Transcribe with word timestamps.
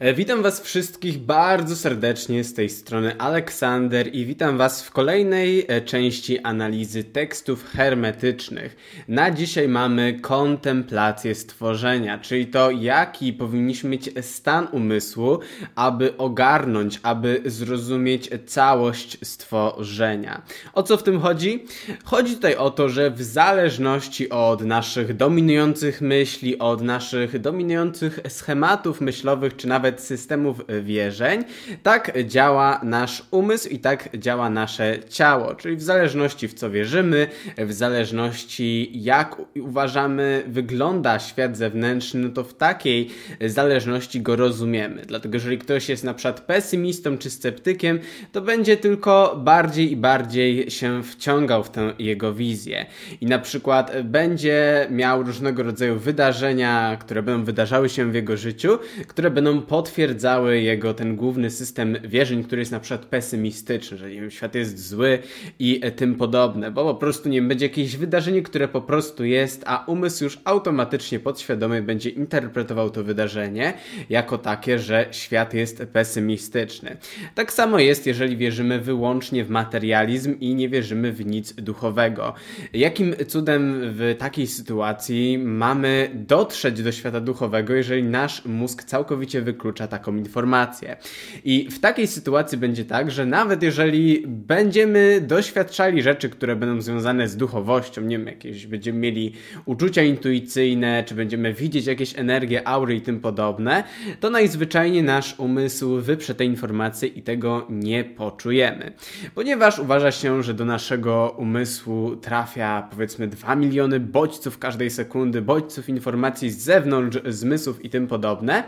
E, 0.00 0.14
witam 0.14 0.42
Was 0.42 0.60
wszystkich 0.60 1.18
bardzo 1.18 1.76
serdecznie 1.76 2.44
z 2.44 2.54
tej 2.54 2.68
strony 2.68 3.18
Aleksander 3.18 4.14
i 4.14 4.26
witam 4.26 4.58
Was 4.58 4.82
w 4.82 4.90
kolejnej 4.90 5.64
e, 5.68 5.80
części 5.80 6.38
analizy 6.38 7.04
tekstów 7.04 7.64
hermetycznych. 7.64 8.76
Na 9.08 9.30
dzisiaj 9.30 9.68
mamy 9.68 10.18
kontemplację 10.20 11.34
stworzenia, 11.34 12.18
czyli 12.18 12.46
to 12.46 12.70
jaki 12.70 13.32
powinniśmy 13.32 13.90
mieć 13.90 14.10
stan 14.20 14.68
umysłu, 14.72 15.38
aby 15.74 16.16
ogarnąć, 16.16 17.00
aby 17.02 17.42
zrozumieć 17.44 18.30
całość 18.46 19.18
stworzenia. 19.22 20.42
O 20.72 20.82
co 20.82 20.96
w 20.96 21.02
tym 21.02 21.20
chodzi? 21.20 21.64
Chodzi 22.04 22.34
tutaj 22.34 22.56
o 22.56 22.70
to, 22.70 22.88
że 22.88 23.10
w 23.10 23.22
zależności 23.22 24.30
od 24.30 24.60
naszych 24.60 25.16
dominujących 25.16 26.00
myśli, 26.00 26.58
od 26.58 26.82
naszych 26.82 27.40
dominujących 27.40 28.20
schematów 28.28 29.00
myślowych, 29.00 29.56
czy 29.56 29.68
nawet 29.74 30.00
systemów 30.00 30.60
wierzeń, 30.82 31.44
tak 31.82 32.12
działa 32.24 32.80
nasz 32.82 33.22
umysł 33.30 33.68
i 33.68 33.78
tak 33.78 34.08
działa 34.18 34.50
nasze 34.50 34.98
ciało. 35.08 35.54
Czyli 35.54 35.76
w 35.76 35.82
zależności 35.82 36.48
w 36.48 36.54
co 36.54 36.70
wierzymy, 36.70 37.28
w 37.58 37.72
zależności 37.72 38.90
jak 38.94 39.36
uważamy 39.60 40.42
wygląda 40.46 41.18
świat 41.18 41.56
zewnętrzny, 41.56 42.20
no 42.20 42.28
to 42.28 42.44
w 42.44 42.54
takiej 42.54 43.10
zależności 43.46 44.20
go 44.20 44.36
rozumiemy. 44.36 45.02
Dlatego 45.06 45.36
jeżeli 45.36 45.58
ktoś 45.58 45.88
jest 45.88 46.04
na 46.04 46.14
przykład 46.14 46.40
pesymistą 46.40 47.18
czy 47.18 47.30
sceptykiem, 47.30 47.98
to 48.32 48.40
będzie 48.40 48.76
tylko 48.76 49.40
bardziej 49.44 49.92
i 49.92 49.96
bardziej 49.96 50.70
się 50.70 51.02
wciągał 51.02 51.64
w 51.64 51.70
tę 51.70 51.92
jego 51.98 52.34
wizję. 52.34 52.86
I 53.20 53.26
na 53.26 53.38
przykład 53.38 54.02
będzie 54.02 54.86
miał 54.90 55.22
różnego 55.22 55.62
rodzaju 55.62 55.98
wydarzenia, 55.98 56.96
które 57.00 57.22
będą 57.22 57.44
wydarzały 57.44 57.88
się 57.88 58.10
w 58.10 58.14
jego 58.14 58.36
życiu, 58.36 58.78
które 59.08 59.30
będą 59.30 59.62
potwierdzały 59.68 60.60
jego 60.60 60.94
ten 60.94 61.16
główny 61.16 61.50
system 61.50 61.96
wierzeń, 62.04 62.44
który 62.44 62.60
jest 62.60 62.72
na 62.72 62.80
przykład 62.80 63.06
pesymistyczny, 63.06 63.98
że 63.98 64.10
nie 64.10 64.20
wiem, 64.20 64.30
świat 64.30 64.54
jest 64.54 64.88
zły 64.88 65.18
i 65.58 65.80
tym 65.96 66.14
podobne, 66.14 66.70
bo 66.70 66.84
po 66.84 66.94
prostu 66.94 67.28
nie 67.28 67.42
będzie 67.42 67.66
jakieś 67.66 67.96
wydarzenie, 67.96 68.42
które 68.42 68.68
po 68.68 68.80
prostu 68.80 69.24
jest, 69.24 69.62
a 69.66 69.84
umysł 69.86 70.24
już 70.24 70.38
automatycznie 70.44 71.20
podświadomy 71.20 71.82
będzie 71.82 72.10
interpretował 72.10 72.90
to 72.90 73.04
wydarzenie 73.04 73.74
jako 74.10 74.38
takie, 74.38 74.78
że 74.78 75.08
świat 75.10 75.54
jest 75.54 75.82
pesymistyczny. 75.92 76.96
Tak 77.34 77.52
samo 77.52 77.78
jest, 77.78 78.06
jeżeli 78.06 78.36
wierzymy 78.36 78.80
wyłącznie 78.80 79.44
w 79.44 79.50
materializm 79.50 80.40
i 80.40 80.54
nie 80.54 80.68
wierzymy 80.68 81.12
w 81.12 81.26
nic 81.26 81.52
duchowego. 81.52 82.34
Jakim 82.72 83.14
cudem 83.28 83.80
w 83.84 84.14
takiej 84.18 84.46
sytuacji 84.46 85.38
mamy 85.38 86.10
dotrzeć 86.14 86.82
do 86.82 86.92
świata 86.92 87.20
duchowego, 87.20 87.74
jeżeli 87.74 88.02
nasz 88.02 88.44
mózg 88.44 88.84
całkowicie 88.84 89.42
wyklucza 89.42 89.53
wyklucza 89.54 89.88
taką 89.88 90.16
informację. 90.16 90.96
I 91.44 91.70
w 91.70 91.80
takiej 91.80 92.06
sytuacji 92.06 92.58
będzie 92.58 92.84
tak, 92.84 93.10
że 93.10 93.26
nawet 93.26 93.62
jeżeli 93.62 94.24
będziemy 94.26 95.20
doświadczali 95.20 96.02
rzeczy, 96.02 96.28
które 96.28 96.56
będą 96.56 96.80
związane 96.80 97.28
z 97.28 97.36
duchowością, 97.36 98.02
nie 98.02 98.18
wiem, 98.18 98.26
jakieś 98.26 98.66
będziemy 98.66 98.98
mieli 98.98 99.32
uczucia 99.64 100.02
intuicyjne, 100.02 101.04
czy 101.06 101.14
będziemy 101.14 101.54
widzieć 101.54 101.86
jakieś 101.86 102.18
energie, 102.18 102.68
aury 102.68 102.96
i 102.96 103.00
tym 103.00 103.20
podobne, 103.20 103.84
to 104.20 104.30
najzwyczajniej 104.30 105.02
nasz 105.02 105.34
umysł 105.38 106.00
wyprze 106.00 106.34
te 106.34 106.44
informacje 106.44 107.08
i 107.08 107.22
tego 107.22 107.66
nie 107.70 108.04
poczujemy. 108.04 108.92
Ponieważ 109.34 109.78
uważa 109.78 110.10
się, 110.10 110.42
że 110.42 110.54
do 110.54 110.64
naszego 110.64 111.34
umysłu 111.38 112.16
trafia 112.16 112.88
powiedzmy 112.90 113.28
2 113.28 113.56
miliony 113.56 114.00
bodźców 114.00 114.58
każdej 114.58 114.90
sekundy, 114.90 115.42
bodźców 115.42 115.88
informacji 115.88 116.50
z 116.50 116.58
zewnątrz 116.58 117.18
zmysłów 117.28 117.84
i 117.84 117.90
tym 117.90 118.06
podobne, 118.06 118.64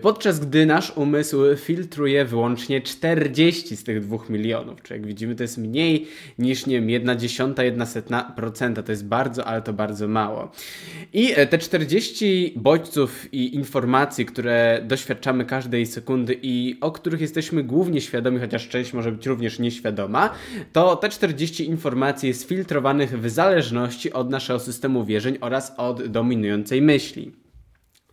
podczas 0.00 0.15
podczas 0.16 0.40
gdy 0.40 0.66
nasz 0.66 0.92
umysł 0.96 1.36
filtruje 1.56 2.24
wyłącznie 2.24 2.80
40 2.80 3.76
z 3.76 3.84
tych 3.84 4.00
2 4.00 4.18
milionów. 4.28 4.82
Czyli 4.82 5.00
jak 5.00 5.06
widzimy, 5.06 5.34
to 5.34 5.42
jest 5.42 5.58
mniej 5.58 6.06
niż, 6.38 6.66
nie 6.66 6.80
wiem, 6.80 6.90
1 6.90 7.18
dziesiąta, 7.18 7.64
1 7.64 7.86
setna 7.86 8.32
procenta. 8.36 8.82
To 8.82 8.92
jest 8.92 9.06
bardzo, 9.06 9.44
ale 9.44 9.62
to 9.62 9.72
bardzo 9.72 10.08
mało. 10.08 10.50
I 11.12 11.32
e, 11.36 11.46
te 11.46 11.58
40 11.58 12.52
bodźców 12.56 13.34
i 13.34 13.54
informacji, 13.54 14.26
które 14.26 14.82
doświadczamy 14.84 15.44
każdej 15.44 15.86
sekundy 15.86 16.38
i 16.42 16.76
o 16.80 16.92
których 16.92 17.20
jesteśmy 17.20 17.64
głównie 17.64 18.00
świadomi, 18.00 18.40
chociaż 18.40 18.68
część 18.68 18.92
może 18.92 19.12
być 19.12 19.26
również 19.26 19.58
nieświadoma, 19.58 20.30
to 20.72 20.96
te 20.96 21.08
40 21.08 21.64
informacji 21.64 22.28
jest 22.28 22.48
filtrowanych 22.48 23.20
w 23.20 23.30
zależności 23.30 24.12
od 24.12 24.30
naszego 24.30 24.60
systemu 24.60 25.04
wierzeń 25.04 25.38
oraz 25.40 25.74
od 25.76 26.06
dominującej 26.06 26.82
myśli. 26.82 27.45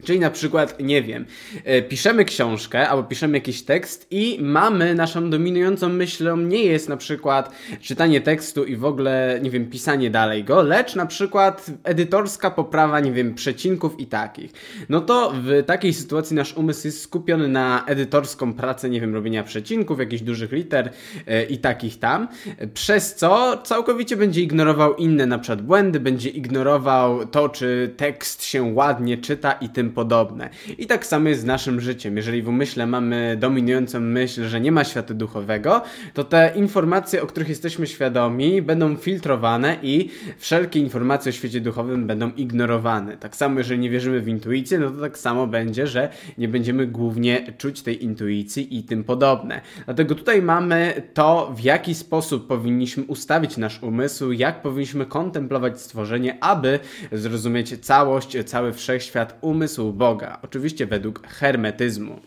Czyli 0.03 0.19
na 0.19 0.29
przykład, 0.29 0.79
nie 0.79 1.01
wiem, 1.01 1.25
e, 1.63 1.81
piszemy 1.81 2.25
książkę 2.25 2.89
albo 2.89 3.03
piszemy 3.03 3.37
jakiś 3.37 3.61
tekst 3.61 4.07
i 4.11 4.37
mamy 4.41 4.95
naszą 4.95 5.29
dominującą 5.29 5.89
myślą 5.89 6.37
nie 6.37 6.63
jest 6.63 6.89
na 6.89 6.97
przykład 6.97 7.51
czytanie 7.81 8.21
tekstu 8.21 8.63
i 8.63 8.75
w 8.75 8.85
ogóle, 8.85 9.39
nie 9.43 9.49
wiem, 9.49 9.69
pisanie 9.69 10.09
dalej 10.09 10.43
go, 10.43 10.61
lecz 10.61 10.95
na 10.95 11.05
przykład 11.05 11.65
edytorska 11.83 12.51
poprawa, 12.51 12.99
nie 12.99 13.11
wiem, 13.11 13.33
przecinków 13.33 13.99
i 13.99 14.07
takich. 14.07 14.51
No 14.89 15.01
to 15.01 15.33
w 15.35 15.63
takiej 15.65 15.93
sytuacji 15.93 16.35
nasz 16.35 16.53
umysł 16.53 16.87
jest 16.87 17.01
skupiony 17.01 17.47
na 17.47 17.85
edytorską 17.85 18.53
pracę, 18.53 18.89
nie 18.89 19.01
wiem, 19.01 19.13
robienia 19.13 19.43
przecinków, 19.43 19.99
jakichś 19.99 20.23
dużych 20.23 20.51
liter 20.51 20.89
yy, 21.27 21.43
i 21.43 21.57
takich 21.57 21.99
tam, 21.99 22.27
przez 22.73 23.15
co 23.15 23.57
całkowicie 23.63 24.17
będzie 24.17 24.41
ignorował 24.41 24.95
inne 24.95 25.25
na 25.25 25.39
przykład 25.39 25.61
błędy, 25.61 25.99
będzie 25.99 26.29
ignorował 26.29 27.27
to, 27.27 27.49
czy 27.49 27.93
tekst 27.97 28.43
się 28.43 28.63
ładnie 28.63 29.17
czyta 29.17 29.51
i 29.51 29.69
tym 29.69 29.91
podobne. 29.93 30.49
I 30.77 30.87
tak 30.87 31.05
samo 31.05 31.29
jest 31.29 31.41
z 31.41 31.45
naszym 31.45 31.81
życiem. 31.81 32.17
Jeżeli 32.17 32.41
w 32.41 32.47
umyśle 32.47 32.87
mamy 32.87 33.37
dominującą 33.39 33.99
myśl, 33.99 34.43
że 34.47 34.61
nie 34.61 34.71
ma 34.71 34.83
świata 34.83 35.13
duchowego, 35.13 35.81
to 36.13 36.23
te 36.23 36.53
informacje, 36.55 37.21
o 37.21 37.27
których 37.27 37.49
jesteśmy 37.49 37.87
świadomi, 37.87 38.61
będą 38.61 38.95
filtrowane 38.95 39.77
i 39.81 40.09
wszelkie 40.37 40.79
informacje 40.79 41.29
o 41.29 41.33
świecie 41.33 41.61
duchowym 41.61 42.07
będą 42.07 42.31
ignorowane. 42.31 43.17
Tak 43.17 43.35
samo, 43.35 43.59
jeżeli 43.59 43.79
nie 43.79 43.89
wierzymy 43.89 44.21
w 44.21 44.27
intuicję, 44.27 44.79
no 44.79 44.89
to 44.89 45.01
tak 45.01 45.17
samo 45.17 45.47
będzie, 45.47 45.87
że 45.87 46.09
nie 46.37 46.47
będziemy 46.47 46.87
głównie 46.87 47.53
czuć 47.57 47.81
tej 47.81 48.03
intuicji 48.03 48.77
i 48.77 48.83
tym 48.83 49.03
podobne. 49.03 49.61
Dlatego 49.85 50.15
tutaj 50.15 50.41
mamy 50.41 51.03
to, 51.13 51.53
w 51.55 51.63
jaki 51.63 51.95
sposób 51.95 52.47
powinniśmy 52.47 53.03
ustawić 53.03 53.57
nasz 53.57 53.83
umysł, 53.83 54.31
jak 54.31 54.61
powinniśmy 54.61 55.05
kontemplować 55.05 55.81
stworzenie, 55.81 56.43
aby 56.43 56.79
zrozumieć 57.11 57.85
całość, 57.85 58.37
cały 58.45 58.73
wszechświat 58.73 59.37
umysłu 59.73 59.93
Boga, 59.93 60.39
oczywiście 60.41 60.85
według 60.85 61.27
hermetyzmu. 61.27 62.19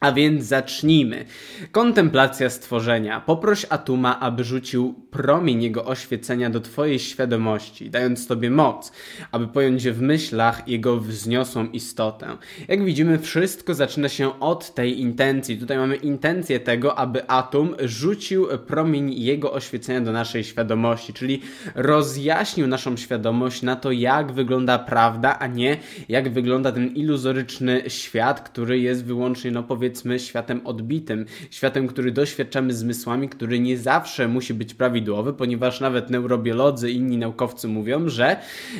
A 0.00 0.12
więc 0.12 0.44
zacznijmy. 0.44 1.24
Kontemplacja 1.72 2.50
stworzenia. 2.50 3.20
Poproś 3.20 3.66
Atuma, 3.68 4.20
aby 4.20 4.44
rzucił 4.44 4.94
promień 5.10 5.62
jego 5.62 5.84
oświecenia 5.84 6.50
do 6.50 6.60
Twojej 6.60 6.98
świadomości, 6.98 7.90
dając 7.90 8.26
Tobie 8.26 8.50
moc, 8.50 8.92
aby 9.32 9.48
pojąć 9.48 9.88
w 9.88 10.00
myślach 10.00 10.68
jego 10.68 10.96
wzniosłą 10.96 11.66
istotę. 11.66 12.36
Jak 12.68 12.84
widzimy, 12.84 13.18
wszystko 13.18 13.74
zaczyna 13.74 14.08
się 14.08 14.40
od 14.40 14.74
tej 14.74 15.00
intencji. 15.00 15.58
Tutaj 15.58 15.78
mamy 15.78 15.96
intencję 15.96 16.60
tego, 16.60 16.98
aby 16.98 17.30
Atum 17.30 17.74
rzucił 17.80 18.46
promień 18.66 19.14
jego 19.14 19.52
oświecenia 19.52 20.00
do 20.00 20.12
naszej 20.12 20.44
świadomości, 20.44 21.12
czyli 21.12 21.42
rozjaśnił 21.74 22.66
naszą 22.66 22.96
świadomość 22.96 23.62
na 23.62 23.76
to, 23.76 23.92
jak 23.92 24.32
wygląda 24.32 24.78
prawda, 24.78 25.38
a 25.38 25.46
nie 25.46 25.76
jak 26.08 26.32
wygląda 26.32 26.72
ten 26.72 26.88
iluzoryczny 26.94 27.82
świat, 27.88 28.40
który 28.40 28.78
jest 28.78 29.04
wyłącznie, 29.04 29.50
no 29.50 29.62
powiedzmy, 29.62 29.87
powiedzmy 29.88 30.18
światem 30.18 30.60
odbitym, 30.64 31.26
światem, 31.50 31.86
który 31.86 32.12
doświadczamy 32.12 32.74
zmysłami, 32.74 33.28
który 33.28 33.60
nie 33.60 33.78
zawsze 33.78 34.28
musi 34.28 34.54
być 34.54 34.74
prawidłowy, 34.74 35.32
ponieważ 35.32 35.80
nawet 35.80 36.10
neurobiolodzy 36.10 36.90
i 36.90 36.96
inni 36.96 37.18
naukowcy 37.18 37.68
mówią, 37.68 38.08
że 38.08 38.36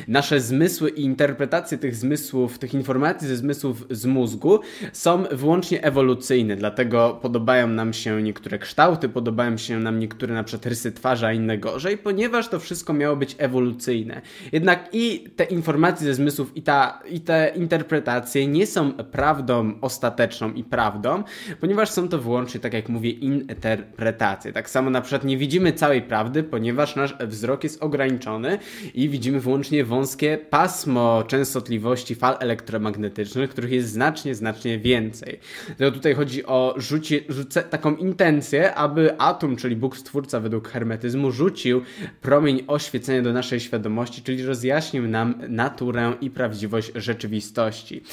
nasze 0.07 0.39
zmysły 0.41 0.89
i 0.89 1.01
interpretacje 1.01 1.77
tych 1.77 1.95
zmysłów, 1.95 2.59
tych 2.59 2.73
informacji 2.73 3.27
ze 3.27 3.35
zmysłów 3.35 3.85
z 3.89 4.05
mózgu 4.05 4.59
są 4.93 5.23
wyłącznie 5.31 5.83
ewolucyjne, 5.83 6.55
dlatego 6.55 7.19
podobają 7.21 7.67
nam 7.67 7.93
się 7.93 8.21
niektóre 8.21 8.59
kształty, 8.59 9.09
podobają 9.09 9.57
się 9.57 9.79
nam 9.79 9.99
niektóre 9.99 10.33
na 10.33 10.43
przykład 10.43 10.65
rysy 10.65 10.91
twarzy, 10.91 11.25
a 11.25 11.33
inne 11.33 11.57
gorzej, 11.57 11.97
ponieważ 11.97 12.49
to 12.49 12.59
wszystko 12.59 12.93
miało 12.93 13.15
być 13.15 13.35
ewolucyjne. 13.37 14.21
Jednak 14.51 14.89
i 14.93 15.29
te 15.35 15.43
informacje 15.43 16.07
ze 16.07 16.13
zmysłów 16.13 16.57
i, 16.57 16.61
ta, 16.61 16.99
i 17.09 17.21
te 17.21 17.51
interpretacje 17.55 18.47
nie 18.47 18.67
są 18.67 18.93
prawdą 18.93 19.73
ostateczną 19.81 20.53
i 20.53 20.63
prawdą, 20.63 20.98
prawdą, 21.01 21.23
ponieważ 21.59 21.89
są 21.89 22.09
to 22.09 22.19
wyłącznie, 22.19 22.59
tak 22.59 22.73
jak 22.73 22.89
mówię, 22.89 23.09
interpretacje. 23.11 24.53
Tak 24.53 24.69
samo 24.69 24.89
na 24.89 25.01
przykład 25.01 25.23
nie 25.23 25.37
widzimy 25.37 25.73
całej 25.73 26.01
prawdy, 26.01 26.43
ponieważ 26.43 26.95
nasz 26.95 27.15
wzrok 27.19 27.63
jest 27.63 27.83
ograniczony 27.83 28.59
i 28.93 29.09
widzimy 29.09 29.39
wyłącznie 29.39 29.85
wąskie 29.85 30.37
pasmo 30.49 31.23
częstotliwości 31.27 32.15
fal 32.15 32.37
elektromagnetycznych, 32.39 33.49
których 33.49 33.71
jest 33.71 33.89
znacznie, 33.89 34.35
znacznie 34.35 34.79
więcej. 34.79 35.39
Dlatego 35.67 35.91
tutaj 35.91 36.15
chodzi 36.15 36.45
o 36.45 36.73
rzucie, 36.77 37.19
rzucę, 37.29 37.63
taką 37.63 37.95
intencję, 37.95 38.75
aby 38.75 39.19
atom, 39.19 39.55
czyli 39.55 39.75
Bóg 39.75 39.97
Stwórca 39.97 40.39
według 40.39 40.67
hermetyzmu, 40.67 41.31
rzucił 41.31 41.81
promień 42.21 42.63
oświecenia 42.67 43.21
do 43.21 43.33
naszej 43.33 43.59
świadomości, 43.59 44.21
czyli 44.21 44.43
rozjaśnił 44.43 45.07
nam 45.07 45.35
naturę 45.49 46.13
i 46.21 46.29
prawdziwość 46.29 46.91
rzeczywistości. 46.95 48.03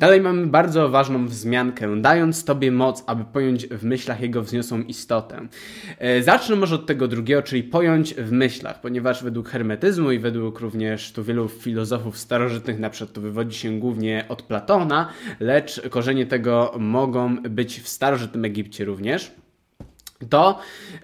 Dalej 0.00 0.20
mamy 0.20 0.46
bardzo 0.46 0.88
ważną 0.88 1.26
wzmiankę, 1.26 2.00
dając 2.00 2.33
Tobie 2.42 2.72
moc, 2.72 3.04
aby 3.06 3.24
pojąć 3.24 3.66
w 3.66 3.84
myślach 3.84 4.20
Jego 4.20 4.42
wzniosłą 4.42 4.82
istotę. 4.82 5.48
E, 5.98 6.22
zacznę 6.22 6.56
może 6.56 6.74
od 6.74 6.86
tego 6.86 7.08
drugiego, 7.08 7.42
czyli 7.42 7.62
pojąć 7.62 8.14
w 8.14 8.32
myślach, 8.32 8.80
ponieważ 8.80 9.24
według 9.24 9.48
hermetyzmu 9.48 10.10
i 10.10 10.18
według 10.18 10.60
również 10.60 11.12
tu 11.12 11.24
wielu 11.24 11.48
filozofów 11.48 12.18
starożytnych, 12.18 12.78
na 12.78 12.90
przykład 12.90 13.14
to 13.14 13.20
wywodzi 13.20 13.58
się 13.58 13.78
głównie 13.78 14.24
od 14.28 14.42
Platona, 14.42 15.08
lecz 15.40 15.88
korzenie 15.90 16.26
tego 16.26 16.74
mogą 16.78 17.36
być 17.36 17.80
w 17.80 17.88
starożytnym 17.88 18.44
Egipcie 18.44 18.84
również 18.84 19.43
to 20.28 20.58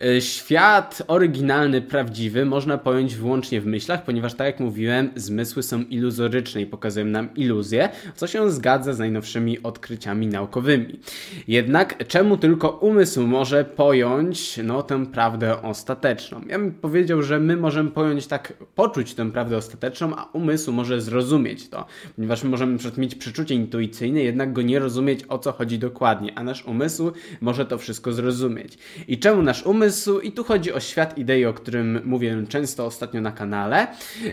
y, 0.04 0.20
świat 0.20 1.02
oryginalny, 1.06 1.82
prawdziwy 1.82 2.44
można 2.44 2.78
pojąć 2.78 3.16
wyłącznie 3.16 3.60
w 3.60 3.66
myślach, 3.66 4.04
ponieważ 4.04 4.34
tak 4.34 4.46
jak 4.46 4.60
mówiłem, 4.60 5.10
zmysły 5.16 5.62
są 5.62 5.80
iluzoryczne 5.82 6.60
i 6.62 6.66
pokazują 6.66 7.06
nam 7.06 7.34
iluzje, 7.34 7.88
co 8.14 8.26
się 8.26 8.50
zgadza 8.50 8.92
z 8.92 8.98
najnowszymi 8.98 9.62
odkryciami 9.62 10.26
naukowymi. 10.26 11.00
Jednak 11.48 12.06
czemu 12.06 12.36
tylko 12.36 12.68
umysł 12.68 13.26
może 13.26 13.64
pojąć 13.64 14.60
no, 14.64 14.82
tę 14.82 15.06
prawdę 15.06 15.62
ostateczną? 15.62 16.40
Ja 16.48 16.58
bym 16.58 16.74
powiedział, 16.74 17.22
że 17.22 17.40
my 17.40 17.56
możemy 17.56 17.90
pojąć 17.90 18.26
tak, 18.26 18.52
poczuć 18.74 19.14
tę 19.14 19.30
prawdę 19.30 19.56
ostateczną, 19.56 20.16
a 20.16 20.24
umysł 20.32 20.72
może 20.72 21.00
zrozumieć 21.00 21.68
to, 21.68 21.86
ponieważ 22.16 22.44
my 22.44 22.50
możemy 22.50 22.78
mieć 22.96 23.14
przeczucie 23.14 23.54
intuicyjne, 23.54 24.22
jednak 24.22 24.52
go 24.52 24.62
nie 24.62 24.78
rozumieć 24.78 25.20
o 25.28 25.38
co 25.38 25.52
chodzi 25.52 25.78
dokładnie, 25.78 26.32
a 26.38 26.44
nasz 26.44 26.64
umysł 26.64 27.12
może 27.40 27.66
to 27.66 27.78
wszystko 27.78 28.12
zrozumieć. 28.12 28.78
I 29.08 29.19
czemu 29.19 29.43
nasz 29.43 29.62
umysł? 29.62 30.20
I 30.20 30.32
tu 30.32 30.44
chodzi 30.44 30.73
o 30.73 30.81
świat 30.81 31.19
idei, 31.19 31.44
o 31.44 31.55
którym 31.55 32.00
mówię 32.05 32.44
często 32.49 32.87
ostatnio 32.87 33.20
na 33.20 33.32
kanale, 33.32 33.87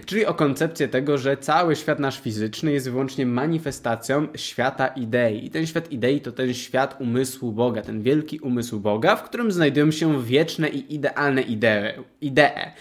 czyli 0.06 0.26
o 0.26 0.34
koncepcję 0.34 0.88
tego, 0.88 1.18
że 1.18 1.38
cały 1.38 1.76
świat 1.76 2.00
nasz 2.00 2.22
fizyczny 2.22 2.72
jest 2.72 2.90
wyłącznie 2.90 3.26
manifestacją 3.26 4.28
świata 4.36 4.88
idei. 4.88 5.46
I 5.46 5.50
ten 5.50 5.68
świat 5.68 5.92
idei 5.92 6.22
to 6.22 6.32
ten 6.32 6.54
świat 6.54 7.02
umysłu 7.02 7.52
Boga, 7.52 7.82
ten 7.82 8.02
wielki 8.02 8.40
umysł 8.40 8.80
Boga, 8.80 9.16
w 9.16 9.24
którym 9.24 9.52
znajdują 9.52 9.92
się 9.92 10.24
wieczne 10.24 10.70
i 10.70 10.96
idealne 10.96 11.42
idee. 11.42 11.94
idee. 12.22 12.72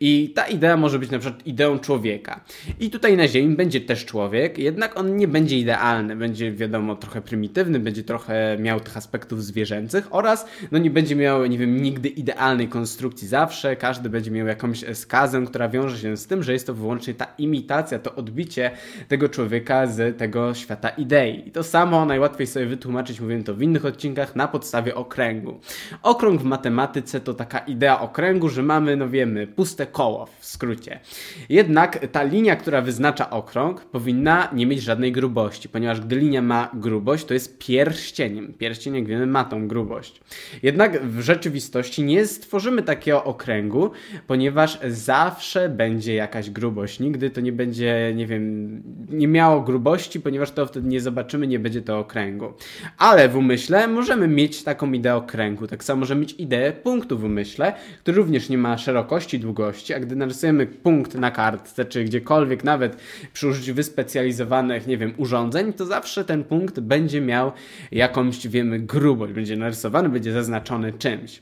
I 0.00 0.32
ta 0.34 0.46
idea 0.46 0.76
może 0.76 0.98
być 0.98 1.10
na 1.10 1.18
przykład 1.18 1.46
ideą 1.46 1.78
człowieka. 1.78 2.40
I 2.80 2.90
tutaj 2.90 3.16
na 3.16 3.28
Ziemi 3.28 3.56
będzie 3.56 3.80
też 3.80 4.04
człowiek, 4.04 4.58
jednak 4.58 4.96
on 4.96 5.16
nie 5.16 5.28
będzie 5.28 5.58
idealny, 5.58 6.16
będzie 6.16 6.52
wiadomo 6.52 6.96
trochę 6.96 7.22
prymitywny, 7.22 7.80
będzie 7.80 8.02
trochę 8.02 8.56
miał 8.60 8.80
tych 8.80 8.96
aspektów 8.96 9.44
zwierzęcych 9.44 10.08
oraz 10.10 10.46
no 10.72 10.78
nie 10.78 10.90
będzie 10.90 11.16
miał 11.16 11.33
nie 11.46 11.58
wiem, 11.58 11.82
nigdy 11.82 12.08
idealnej 12.08 12.68
konstrukcji. 12.68 13.28
Zawsze 13.28 13.76
każdy 13.76 14.08
będzie 14.08 14.30
miał 14.30 14.46
jakąś 14.46 14.84
skazę, 14.94 15.44
która 15.46 15.68
wiąże 15.68 15.98
się 15.98 16.16
z 16.16 16.26
tym, 16.26 16.42
że 16.42 16.52
jest 16.52 16.66
to 16.66 16.74
wyłącznie 16.74 17.14
ta 17.14 17.26
imitacja, 17.38 17.98
to 17.98 18.14
odbicie 18.14 18.70
tego 19.08 19.28
człowieka 19.28 19.86
z 19.86 20.18
tego 20.18 20.54
świata 20.54 20.88
idei. 20.88 21.48
I 21.48 21.50
to 21.50 21.62
samo 21.62 22.04
najłatwiej 22.06 22.46
sobie 22.46 22.66
wytłumaczyć, 22.66 23.20
mówię 23.20 23.42
to 23.42 23.54
w 23.54 23.62
innych 23.62 23.84
odcinkach, 23.84 24.36
na 24.36 24.48
podstawie 24.48 24.94
okręgu. 24.94 25.60
Okrąg 26.02 26.40
w 26.40 26.44
matematyce 26.44 27.20
to 27.20 27.34
taka 27.34 27.58
idea 27.58 28.00
okręgu, 28.00 28.48
że 28.48 28.62
mamy, 28.62 28.96
no 28.96 29.08
wiemy, 29.08 29.46
puste 29.46 29.86
koło 29.86 30.26
w 30.40 30.46
skrócie. 30.46 31.00
Jednak 31.48 32.06
ta 32.12 32.22
linia, 32.22 32.56
która 32.56 32.82
wyznacza 32.82 33.30
okrąg, 33.30 33.80
powinna 33.80 34.48
nie 34.52 34.66
mieć 34.66 34.82
żadnej 34.82 35.12
grubości, 35.12 35.68
ponieważ 35.68 36.00
gdy 36.00 36.16
linia 36.16 36.42
ma 36.42 36.70
grubość, 36.74 37.24
to 37.24 37.34
jest 37.34 37.58
pierścieniem. 37.58 38.54
Pierścień, 38.58 38.94
jak 38.94 39.06
wiemy, 39.06 39.26
ma 39.26 39.44
tą 39.44 39.68
grubość. 39.68 40.20
Jednak 40.62 41.02
w 41.02 41.20
rzeczywistości 41.24 42.04
nie 42.04 42.26
stworzymy 42.26 42.82
takiego 42.82 43.24
okręgu, 43.24 43.90
ponieważ 44.26 44.78
zawsze 44.88 45.68
będzie 45.68 46.14
jakaś 46.14 46.50
grubość. 46.50 47.00
Nigdy 47.00 47.30
to 47.30 47.40
nie 47.40 47.52
będzie, 47.52 48.12
nie 48.16 48.26
wiem, 48.26 48.82
nie 49.10 49.28
miało 49.28 49.60
grubości, 49.60 50.20
ponieważ 50.20 50.50
to 50.50 50.66
wtedy 50.66 50.88
nie 50.88 51.00
zobaczymy, 51.00 51.46
nie 51.46 51.58
będzie 51.58 51.82
to 51.82 51.98
okręgu. 51.98 52.52
Ale 52.98 53.28
w 53.28 53.36
umyśle 53.36 53.88
możemy 53.88 54.28
mieć 54.28 54.62
taką 54.62 54.92
ideę 54.92 55.14
okręgu. 55.14 55.66
Tak 55.66 55.84
samo 55.84 56.00
możemy 56.00 56.20
mieć 56.20 56.34
ideę 56.38 56.72
punktu 56.72 57.18
w 57.18 57.24
umyśle, 57.24 57.72
który 57.98 58.16
również 58.16 58.48
nie 58.48 58.58
ma 58.58 58.78
szerokości, 58.78 59.38
długości, 59.38 59.94
a 59.94 60.00
gdy 60.00 60.16
narysujemy 60.16 60.66
punkt 60.66 61.14
na 61.14 61.30
kartce, 61.30 61.84
czy 61.84 62.04
gdziekolwiek, 62.04 62.64
nawet 62.64 62.96
przy 63.32 63.48
użyciu 63.48 63.74
wyspecjalizowanych, 63.74 64.86
nie 64.86 64.98
wiem, 64.98 65.14
urządzeń, 65.16 65.72
to 65.72 65.86
zawsze 65.86 66.24
ten 66.24 66.44
punkt 66.44 66.80
będzie 66.80 67.20
miał 67.20 67.52
jakąś, 67.92 68.48
wiemy, 68.48 68.78
grubość. 68.78 69.32
Będzie 69.32 69.56
narysowany, 69.56 70.08
będzie 70.08 70.32
zaznaczony 70.32 70.92
czymś. 71.18 71.40